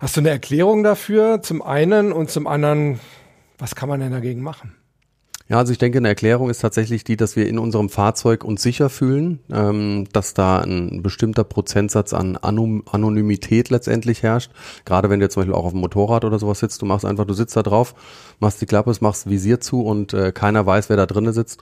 Hast 0.00 0.16
du 0.16 0.20
eine 0.20 0.30
Erklärung 0.30 0.82
dafür 0.82 1.40
zum 1.40 1.62
einen 1.62 2.12
und 2.12 2.30
zum 2.30 2.46
anderen, 2.46 3.00
was 3.58 3.74
kann 3.74 3.88
man 3.88 4.00
denn 4.00 4.12
dagegen 4.12 4.42
machen? 4.42 4.74
Ja, 5.46 5.58
also 5.58 5.72
ich 5.72 5.78
denke, 5.78 5.98
eine 5.98 6.08
Erklärung 6.08 6.48
ist 6.48 6.60
tatsächlich 6.60 7.04
die, 7.04 7.18
dass 7.18 7.36
wir 7.36 7.46
in 7.46 7.58
unserem 7.58 7.90
Fahrzeug 7.90 8.44
uns 8.44 8.62
sicher 8.62 8.88
fühlen, 8.88 9.40
ähm, 9.52 10.06
dass 10.10 10.32
da 10.32 10.60
ein 10.60 11.02
bestimmter 11.02 11.44
Prozentsatz 11.44 12.14
an 12.14 12.38
Anom 12.38 12.82
Anonymität 12.90 13.68
letztendlich 13.68 14.22
herrscht. 14.22 14.50
Gerade 14.86 15.10
wenn 15.10 15.20
du 15.20 15.26
jetzt 15.26 15.34
zum 15.34 15.42
Beispiel 15.42 15.54
auch 15.54 15.66
auf 15.66 15.72
dem 15.72 15.80
Motorrad 15.80 16.24
oder 16.24 16.38
sowas 16.38 16.60
sitzt, 16.60 16.80
du 16.80 16.86
machst 16.86 17.04
einfach, 17.04 17.26
du 17.26 17.34
sitzt 17.34 17.56
da 17.56 17.62
drauf, 17.62 17.94
machst 18.40 18.62
die 18.62 18.66
Klappe, 18.66 18.94
machst 19.00 19.28
Visier 19.28 19.60
zu 19.60 19.82
und 19.82 20.14
äh, 20.14 20.32
keiner 20.32 20.64
weiß, 20.64 20.88
wer 20.88 20.96
da 20.96 21.04
drinnen 21.04 21.34
sitzt. 21.34 21.60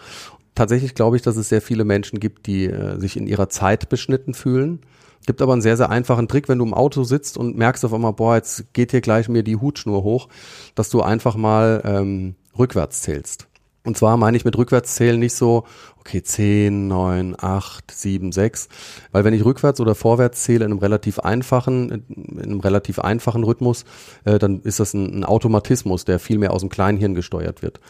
Tatsächlich 0.54 0.94
glaube 0.94 1.16
ich, 1.16 1.22
dass 1.22 1.36
es 1.36 1.48
sehr 1.48 1.62
viele 1.62 1.84
Menschen 1.84 2.20
gibt, 2.20 2.46
die 2.46 2.66
äh, 2.66 3.00
sich 3.00 3.16
in 3.16 3.26
ihrer 3.26 3.48
Zeit 3.48 3.88
beschnitten 3.88 4.34
fühlen. 4.34 4.78
Gibt 5.26 5.40
aber 5.40 5.52
einen 5.52 5.62
sehr, 5.62 5.76
sehr 5.76 5.90
einfachen 5.90 6.28
Trick, 6.28 6.48
wenn 6.48 6.58
du 6.58 6.64
im 6.64 6.74
Auto 6.74 7.04
sitzt 7.04 7.36
und 7.36 7.56
merkst 7.56 7.84
auf 7.84 7.94
einmal, 7.94 8.12
boah, 8.12 8.36
jetzt 8.36 8.72
geht 8.72 8.90
hier 8.90 9.00
gleich 9.00 9.28
mir 9.28 9.42
die 9.42 9.56
Hutschnur 9.56 10.02
hoch, 10.02 10.28
dass 10.74 10.90
du 10.90 11.02
einfach 11.02 11.36
mal 11.36 11.82
ähm, 11.84 12.34
rückwärts 12.58 13.02
zählst. 13.02 13.46
Und 13.84 13.96
zwar 13.96 14.16
meine 14.16 14.36
ich 14.36 14.44
mit 14.44 14.56
Rückwärtszählen 14.56 15.18
nicht 15.18 15.34
so, 15.34 15.64
okay, 15.98 16.22
10, 16.22 16.86
9, 16.86 17.34
8, 17.38 17.90
7, 17.90 18.30
6. 18.30 18.68
Weil 19.10 19.24
wenn 19.24 19.34
ich 19.34 19.44
rückwärts 19.44 19.80
oder 19.80 19.96
vorwärts 19.96 20.44
zähle 20.44 20.64
in 20.64 20.70
einem 20.70 20.78
relativ 20.78 21.18
einfachen, 21.18 22.04
in 22.08 22.40
einem 22.40 22.60
relativ 22.60 23.00
einfachen 23.00 23.42
Rhythmus, 23.42 23.84
äh, 24.24 24.38
dann 24.38 24.60
ist 24.62 24.78
das 24.78 24.94
ein, 24.94 25.20
ein, 25.20 25.24
Automatismus, 25.24 26.04
der 26.04 26.20
viel 26.20 26.38
mehr 26.38 26.52
aus 26.52 26.60
dem 26.60 26.70
Kleinhirn 26.70 27.14
gesteuert 27.14 27.62
wird. 27.62 27.80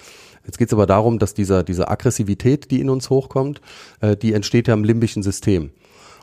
Jetzt 0.47 0.59
geht 0.59 0.69
es 0.69 0.73
aber 0.73 0.87
darum, 0.87 1.19
dass 1.19 1.35
dieser, 1.35 1.63
diese 1.63 1.89
Aggressivität, 1.89 2.71
die 2.71 2.81
in 2.81 2.89
uns 2.89 3.11
hochkommt, 3.11 3.61
äh, 4.01 4.17
die 4.17 4.33
entsteht 4.33 4.69
ja 4.69 4.75
im 4.75 4.85
limbischen 4.85 5.23
System. 5.23 5.71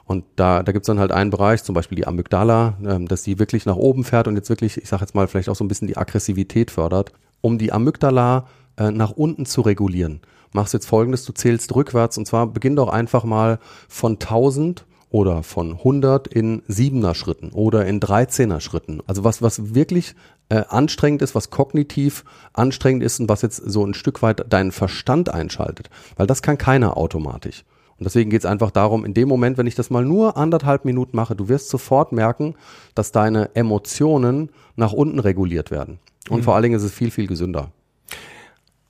Und 0.09 0.25
da, 0.37 0.63
da 0.63 0.71
gibt 0.71 0.85
es 0.85 0.87
dann 0.87 0.97
halt 0.97 1.11
einen 1.11 1.29
Bereich, 1.29 1.63
zum 1.63 1.75
Beispiel 1.75 1.95
die 1.95 2.07
Amygdala, 2.07 2.79
ähm, 2.83 3.07
dass 3.07 3.21
die 3.21 3.37
wirklich 3.37 3.67
nach 3.67 3.75
oben 3.75 4.03
fährt 4.03 4.27
und 4.27 4.35
jetzt 4.35 4.49
wirklich, 4.49 4.77
ich 4.77 4.89
sage 4.89 5.01
jetzt 5.01 5.13
mal, 5.13 5.27
vielleicht 5.27 5.49
auch 5.49 5.55
so 5.55 5.63
ein 5.63 5.67
bisschen 5.67 5.87
die 5.87 5.97
Aggressivität 5.97 6.71
fördert. 6.71 7.11
Um 7.41 7.59
die 7.59 7.71
Amygdala 7.71 8.47
äh, 8.77 8.89
nach 8.89 9.11
unten 9.11 9.45
zu 9.45 9.61
regulieren. 9.61 10.21
Machst 10.51 10.73
jetzt 10.73 10.87
folgendes, 10.87 11.25
du 11.25 11.33
zählst 11.33 11.75
rückwärts 11.75 12.17
und 12.17 12.25
zwar 12.25 12.47
beginn 12.47 12.75
doch 12.75 12.89
einfach 12.89 13.23
mal 13.23 13.59
von 13.87 14.13
1000 14.13 14.83
oder 15.11 15.43
von 15.43 15.73
100 15.73 16.27
in 16.27 16.63
7er 16.63 17.13
Schritten 17.13 17.51
oder 17.51 17.85
in 17.85 17.99
13er 17.99 18.61
Schritten. 18.61 19.01
Also 19.05 19.23
was, 19.23 19.43
was 19.43 19.75
wirklich 19.75 20.15
äh, 20.49 20.63
anstrengend 20.69 21.21
ist, 21.21 21.35
was 21.35 21.51
kognitiv 21.51 22.25
anstrengend 22.53 23.03
ist 23.03 23.19
und 23.19 23.29
was 23.29 23.43
jetzt 23.43 23.57
so 23.57 23.85
ein 23.85 23.93
Stück 23.93 24.23
weit 24.23 24.51
deinen 24.51 24.71
Verstand 24.71 25.31
einschaltet. 25.31 25.91
Weil 26.17 26.25
das 26.25 26.41
kann 26.41 26.57
keiner 26.57 26.97
automatisch. 26.97 27.63
Und 27.99 28.05
deswegen 28.05 28.29
geht 28.29 28.41
es 28.41 28.45
einfach 28.45 28.71
darum, 28.71 29.03
in 29.03 29.13
dem 29.13 29.27
Moment, 29.27 29.57
wenn 29.57 29.67
ich 29.67 29.75
das 29.75 29.89
mal 29.89 30.05
nur 30.05 30.37
anderthalb 30.37 30.85
Minuten 30.85 31.15
mache, 31.15 31.35
du 31.35 31.49
wirst 31.49 31.69
sofort 31.69 32.13
merken, 32.13 32.55
dass 32.95 33.11
deine 33.11 33.53
Emotionen 33.55 34.49
nach 34.77 34.93
unten 34.93 35.19
reguliert 35.19 35.69
werden. 35.69 35.99
Und 36.29 36.39
mhm. 36.39 36.43
vor 36.43 36.55
allen 36.55 36.63
Dingen 36.63 36.75
ist 36.75 36.83
es 36.83 36.93
viel, 36.93 37.11
viel 37.11 37.27
gesünder. 37.27 37.71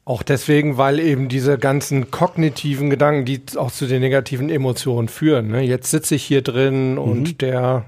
Auch 0.06 0.24
deswegen, 0.24 0.78
weil 0.78 1.00
eben 1.00 1.28
diese 1.28 1.58
ganzen 1.58 2.12
kognitiven 2.12 2.90
Gedanken, 2.90 3.26
die 3.26 3.42
auch 3.56 3.72
zu 3.72 3.88
den 3.88 4.02
negativen 4.02 4.50
Emotionen 4.50 5.08
führen. 5.08 5.50
Ne? 5.50 5.62
Jetzt 5.62 5.92
sitze 5.92 6.16
ich 6.16 6.24
hier 6.24 6.42
drin 6.42 6.94
mhm. 6.94 6.98
und 6.98 7.42
der 7.42 7.86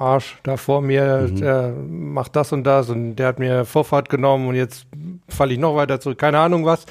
Arsch 0.00 0.38
da 0.42 0.56
vor 0.56 0.80
mir, 0.80 1.28
mhm. 1.30 1.36
der 1.36 1.74
macht 1.88 2.34
das 2.34 2.52
und 2.52 2.64
das 2.64 2.88
und 2.88 3.16
der 3.16 3.26
hat 3.26 3.38
mir 3.38 3.66
Vorfahrt 3.66 4.08
genommen 4.08 4.48
und 4.48 4.54
jetzt 4.54 4.86
falle 5.28 5.52
ich 5.52 5.58
noch 5.58 5.76
weiter 5.76 6.00
zurück. 6.00 6.18
Keine 6.18 6.38
Ahnung 6.38 6.64
was. 6.64 6.86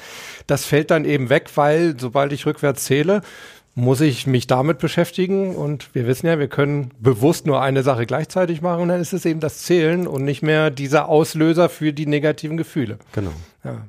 Das 0.46 0.64
fällt 0.64 0.92
dann 0.92 1.04
eben 1.04 1.28
weg, 1.28 1.50
weil 1.56 1.96
sobald 1.98 2.32
ich 2.32 2.46
rückwärts 2.46 2.84
zähle, 2.84 3.22
muss 3.74 4.00
ich 4.00 4.26
mich 4.26 4.46
damit 4.46 4.78
beschäftigen 4.78 5.54
und 5.54 5.94
wir 5.94 6.06
wissen 6.06 6.26
ja, 6.26 6.38
wir 6.38 6.48
können 6.48 6.90
bewusst 6.98 7.46
nur 7.46 7.62
eine 7.62 7.82
Sache 7.82 8.06
gleichzeitig 8.06 8.62
machen 8.62 8.82
und 8.82 8.88
dann 8.88 9.00
ist 9.00 9.12
es 9.12 9.24
eben 9.24 9.40
das 9.40 9.62
Zählen 9.62 10.06
und 10.06 10.24
nicht 10.24 10.42
mehr 10.42 10.70
dieser 10.70 11.08
Auslöser 11.08 11.68
für 11.68 11.92
die 11.92 12.06
negativen 12.06 12.56
Gefühle. 12.56 12.98
Genau. 13.12 13.32
Ja. 13.64 13.86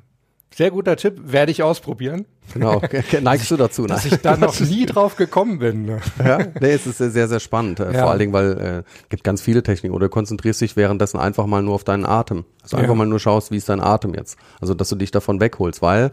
Sehr 0.54 0.70
guter 0.70 0.96
Tipp, 0.96 1.18
werde 1.24 1.50
ich 1.50 1.62
ausprobieren. 1.62 2.26
Genau, 2.52 2.82
neigst 3.22 3.50
du 3.50 3.56
dazu, 3.56 3.82
ne? 3.82 3.88
Dass 3.88 4.04
ich 4.04 4.16
da 4.16 4.36
noch 4.36 4.58
nie 4.60 4.84
drauf 4.84 5.16
gekommen 5.16 5.58
bin. 5.58 5.86
Ne? 5.86 6.00
Ja, 6.22 6.38
nee, 6.60 6.72
es 6.72 6.86
ist 6.86 6.98
sehr, 6.98 7.28
sehr 7.28 7.40
spannend. 7.40 7.80
Äh, 7.80 7.92
ja. 7.92 8.02
Vor 8.02 8.10
allen 8.10 8.18
Dingen, 8.18 8.32
weil 8.34 8.50
es 8.50 8.58
äh, 8.58 8.82
gibt 9.08 9.24
ganz 9.24 9.40
viele 9.40 9.62
Techniken. 9.62 9.94
Oder 9.94 10.06
du 10.06 10.10
konzentrierst 10.10 10.60
dich 10.60 10.76
währenddessen 10.76 11.18
einfach 11.18 11.46
mal 11.46 11.62
nur 11.62 11.74
auf 11.74 11.84
deinen 11.84 12.04
Atem. 12.04 12.44
Also 12.62 12.76
einfach 12.76 12.90
ja. 12.90 12.96
mal 12.96 13.06
nur 13.06 13.20
schaust, 13.20 13.50
wie 13.50 13.56
ist 13.56 13.70
dein 13.70 13.80
Atem 13.80 14.14
jetzt. 14.14 14.36
Also, 14.60 14.74
dass 14.74 14.90
du 14.90 14.96
dich 14.96 15.10
davon 15.10 15.40
wegholst, 15.40 15.80
weil 15.80 16.10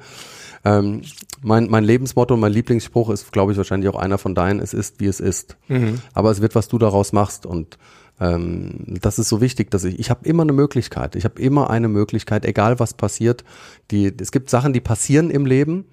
ähm, 0.66 1.02
mein, 1.42 1.70
mein 1.70 1.84
Lebensmotto 1.84 2.34
und 2.34 2.40
mein 2.40 2.52
Lieblingsspruch 2.52 3.10
ist, 3.10 3.32
glaube 3.32 3.52
ich, 3.52 3.58
wahrscheinlich 3.58 3.90
auch 3.90 4.00
einer 4.00 4.18
von 4.18 4.36
deinen, 4.36 4.60
es 4.60 4.74
ist, 4.74 5.00
wie 5.00 5.08
es 5.08 5.20
ist. 5.20 5.58
Mhm. 5.68 6.00
Aber 6.14 6.32
es 6.32 6.42
wird, 6.42 6.56
was 6.56 6.68
du 6.68 6.78
daraus 6.78 7.14
machst. 7.14 7.46
Und 7.46 7.78
ähm, 8.20 8.98
das 9.02 9.20
ist 9.20 9.30
so 9.30 9.42
wichtig, 9.42 9.72
dass 9.72 9.84
ich, 9.84 10.00
ich 10.00 10.10
habe 10.10 10.28
immer 10.28 10.44
eine 10.44 10.54
Möglichkeit. 10.54 11.16
Ich 11.16 11.24
habe 11.24 11.42
immer 11.42 11.70
eine 11.70 11.88
Möglichkeit, 11.88 12.46
egal 12.46 12.80
was 12.80 12.94
passiert. 12.94 13.44
Die, 13.92 14.14
es 14.20 14.32
gibt 14.32 14.50
Sachen, 14.50 14.74
die 14.74 14.82
passieren 14.82 15.30
im 15.30 15.46
Leben 15.46 15.86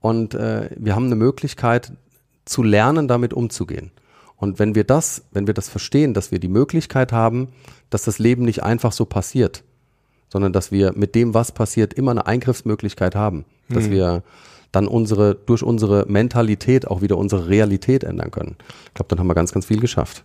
und 0.00 0.34
äh, 0.34 0.70
wir 0.76 0.94
haben 0.94 1.06
eine 1.06 1.16
Möglichkeit 1.16 1.92
zu 2.44 2.62
lernen, 2.62 3.08
damit 3.08 3.32
umzugehen. 3.32 3.90
Und 4.36 4.58
wenn 4.58 4.74
wir 4.74 4.84
das, 4.84 5.24
wenn 5.32 5.46
wir 5.46 5.54
das 5.54 5.68
verstehen, 5.68 6.12
dass 6.12 6.30
wir 6.30 6.38
die 6.38 6.48
Möglichkeit 6.48 7.12
haben, 7.12 7.48
dass 7.90 8.02
das 8.02 8.18
Leben 8.18 8.44
nicht 8.44 8.62
einfach 8.62 8.92
so 8.92 9.04
passiert, 9.06 9.64
sondern 10.34 10.52
dass 10.52 10.72
wir 10.72 10.92
mit 10.96 11.14
dem, 11.14 11.32
was 11.32 11.52
passiert, 11.52 11.94
immer 11.94 12.10
eine 12.10 12.26
Eingriffsmöglichkeit 12.26 13.14
haben, 13.14 13.44
dass 13.68 13.84
mhm. 13.84 13.90
wir 13.92 14.22
dann 14.72 14.88
unsere, 14.88 15.36
durch 15.36 15.62
unsere 15.62 16.06
Mentalität 16.08 16.88
auch 16.88 17.02
wieder 17.02 17.16
unsere 17.18 17.48
Realität 17.48 18.02
ändern 18.02 18.32
können. 18.32 18.56
Ich 18.88 18.94
glaube, 18.94 19.10
dann 19.10 19.20
haben 19.20 19.28
wir 19.28 19.36
ganz, 19.36 19.52
ganz 19.52 19.66
viel 19.66 19.78
geschafft. 19.78 20.24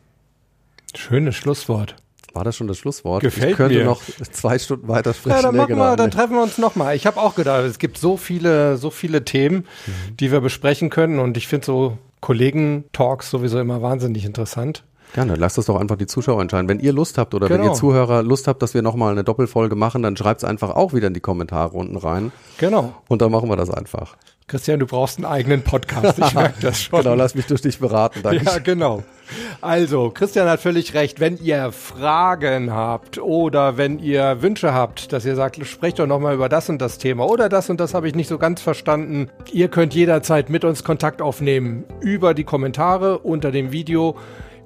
Schönes 0.96 1.36
Schlusswort. 1.36 1.96
War 2.34 2.44
das 2.44 2.56
schon 2.56 2.68
das 2.68 2.80
Schlusswort? 2.80 3.22
Gefällt 3.22 3.52
ich 3.52 3.58
könnte 3.58 3.78
mir. 3.78 3.86
noch 3.86 4.02
zwei 4.32 4.58
Stunden 4.58 4.88
weiter 4.88 5.14
sprechen. 5.14 5.36
Ja, 5.36 5.42
dann 5.44 5.56
machen 5.56 5.78
wir, 5.78 5.96
dann 5.96 6.10
treffen 6.10 6.34
wir 6.34 6.42
uns 6.42 6.58
nochmal. 6.58 6.96
Ich 6.96 7.06
habe 7.06 7.20
auch 7.20 7.36
gedacht, 7.36 7.66
es 7.66 7.78
gibt 7.78 8.00
so 8.00 8.18
viele, 8.18 8.78
so 8.78 8.90
viele 8.90 9.24
Themen, 9.24 9.68
mhm. 9.86 10.18
die 10.18 10.32
wir 10.32 10.42
besprechen 10.42 10.90
können 10.90 11.20
und 11.20 11.38
ich 11.38 11.48
finde 11.48 11.68
so 11.68 12.00
Kollegen-Talks 12.22 13.30
sowieso 13.30 13.60
immer 13.60 13.84
wahnsinnig 13.84 14.26
interessant. 14.26 14.84
Gerne, 15.14 15.36
lasst 15.36 15.58
das 15.58 15.66
doch 15.66 15.80
einfach 15.80 15.98
die 15.98 16.06
Zuschauer 16.06 16.42
entscheiden. 16.42 16.70
Wenn 16.70 16.80
ihr 16.80 16.94
Lust 16.94 17.18
habt 17.18 17.34
oder 17.34 17.48
genau. 17.48 17.60
wenn 17.60 17.66
ihr 17.66 17.70
genau. 17.70 17.80
Zuhörer 17.80 18.24
Lust 18.24 18.48
habt, 18.48 18.62
dass 18.62 18.74
wir 18.74 18.82
nochmal 18.82 19.12
eine 19.12 19.24
Doppelfolge 19.24 19.76
machen, 19.76 20.04
dann 20.04 20.16
schreibt 20.16 20.44
es 20.44 20.50
einfach 20.50 20.72
auch 20.72 20.94
wieder 20.94 21.08
in 21.08 21.14
die 21.14 21.20
Kommentare 21.20 21.76
unten 21.76 21.98
rein. 21.98 22.32
Genau. 22.60 22.94
Und 23.08 23.22
dann 23.22 23.32
machen 23.32 23.50
wir 23.50 23.56
das 23.56 23.72
einfach. 23.72 24.16
Christian, 24.50 24.80
du 24.80 24.88
brauchst 24.88 25.20
einen 25.20 25.26
eigenen 25.26 25.64
Podcast. 25.64 26.18
Ich 26.18 26.34
merke 26.34 26.60
das 26.62 26.82
schon. 26.82 27.04
genau, 27.04 27.14
lass 27.14 27.36
mich 27.36 27.46
durch 27.46 27.62
dich 27.62 27.80
beraten. 27.80 28.22
Danke. 28.24 28.44
Ja, 28.44 28.58
genau. 28.58 29.04
Also, 29.62 30.10
Christian 30.10 30.50
hat 30.50 30.60
völlig 30.60 30.96
recht. 30.96 31.20
Wenn 31.20 31.38
ihr 31.38 31.72
Fragen 31.72 32.74
habt 32.74 33.20
oder 33.20 33.78
wenn 33.78 34.00
ihr 34.00 34.42
Wünsche 34.42 34.74
habt, 34.74 35.14
dass 35.14 35.24
ihr 35.24 35.36
sagt, 35.36 35.64
sprecht 35.68 36.00
doch 36.00 36.08
nochmal 36.08 36.34
über 36.34 36.50
das 36.50 36.68
und 36.68 36.82
das 36.82 36.98
Thema 36.98 37.28
oder 37.28 37.48
das 37.48 37.70
und 37.70 37.80
das 37.80 37.94
habe 37.94 38.08
ich 38.08 38.16
nicht 38.16 38.28
so 38.28 38.40
ganz 38.40 38.60
verstanden. 38.60 39.30
Ihr 39.52 39.68
könnt 39.68 39.94
jederzeit 39.94 40.50
mit 40.50 40.66
uns 40.66 40.84
Kontakt 40.84 41.22
aufnehmen 41.22 41.84
über 42.00 42.34
die 42.34 42.44
Kommentare 42.44 43.20
unter 43.20 43.52
dem 43.52 43.72
Video 43.72 44.16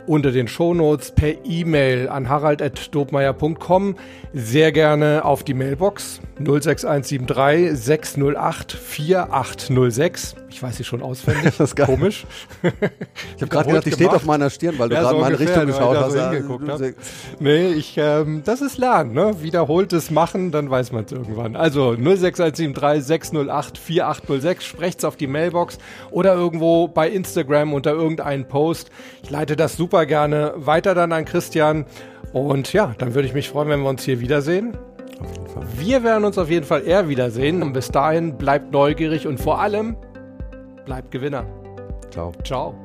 unter 0.08 0.32
den 0.32 0.48
Shownotes 0.48 1.12
per 1.12 1.46
E-Mail 1.46 2.10
an 2.10 2.30
harald.dobmeier.com. 2.30 3.96
Sehr 4.34 4.72
gerne 4.72 5.26
auf 5.26 5.44
die 5.44 5.54
Mailbox 5.54 6.22
06173 6.38 7.78
608 7.78 8.72
4806. 8.72 10.36
Ich 10.50 10.62
weiß 10.62 10.78
sie 10.78 10.84
schon 10.84 11.02
auswendig. 11.02 11.44
das 11.58 11.70
ist 11.72 11.76
geil. 11.76 11.86
Komisch. 11.86 12.26
ich 12.62 13.42
habe 13.42 13.48
gerade 13.48 13.68
gedacht, 13.70 13.86
die 13.86 13.92
steht 13.92 14.10
auf 14.10 14.26
meiner 14.26 14.50
Stirn, 14.50 14.78
weil 14.78 14.90
du 14.90 14.96
ja, 14.96 15.02
gerade 15.02 15.16
so 15.16 15.22
meine 15.22 15.40
Richtung 15.40 15.66
geschaut 15.68 15.98
hast. 15.98 16.14
So 16.14 16.86
nee, 17.40 17.68
ich, 17.68 17.96
ähm, 17.98 18.42
das 18.46 18.62
ist 18.62 18.78
Lernen. 18.78 19.14
Ne? 19.14 19.42
Wiederholtes 19.42 20.12
Machen, 20.12 20.52
dann 20.52 20.70
weiß 20.70 20.92
man 20.92 21.06
es 21.06 21.12
irgendwann. 21.12 21.56
Also 21.56 21.96
06173 21.96 23.06
608 23.06 23.78
4806. 23.78 24.66
Sprecht's 24.66 25.06
auf 25.06 25.16
die 25.16 25.28
Mailbox 25.28 25.78
oder 26.12 26.34
irgendwo 26.34 26.88
bei 26.88 27.10
Instagram 27.10 27.74
unter 27.74 27.92
irgendeinen 27.92 28.48
Post. 28.48 28.90
Ich 29.24 29.30
leite 29.30 29.56
das 29.56 29.78
super 29.78 30.06
gerne 30.06 30.54
weiter 30.56 30.96
dann 30.96 31.12
an 31.12 31.26
Christian. 31.26 31.86
Und 32.32 32.74
ja, 32.74 32.96
dann 32.98 33.14
würde 33.14 33.28
ich 33.28 33.34
mich 33.34 33.50
freuen, 33.50 33.70
wenn 33.70 33.82
wir 33.82 33.90
uns 33.90 34.04
hier 34.04 34.20
wiedersehen. 34.20 34.76
Wir 35.76 36.04
werden 36.04 36.26
uns 36.26 36.38
auf 36.38 36.50
jeden 36.50 36.66
Fall 36.66 36.84
eher 36.86 37.08
wiedersehen. 37.10 37.62
Und 37.62 37.74
bis 37.74 37.90
dahin 37.90 38.38
bleibt 38.38 38.72
neugierig 38.72 39.28
und 39.28 39.40
vor 39.40 39.60
allem 39.60 39.96
bleibt 40.86 41.12
Gewinner. 41.12 41.46
Ciao. 42.12 42.32
Ciao. 42.44 42.76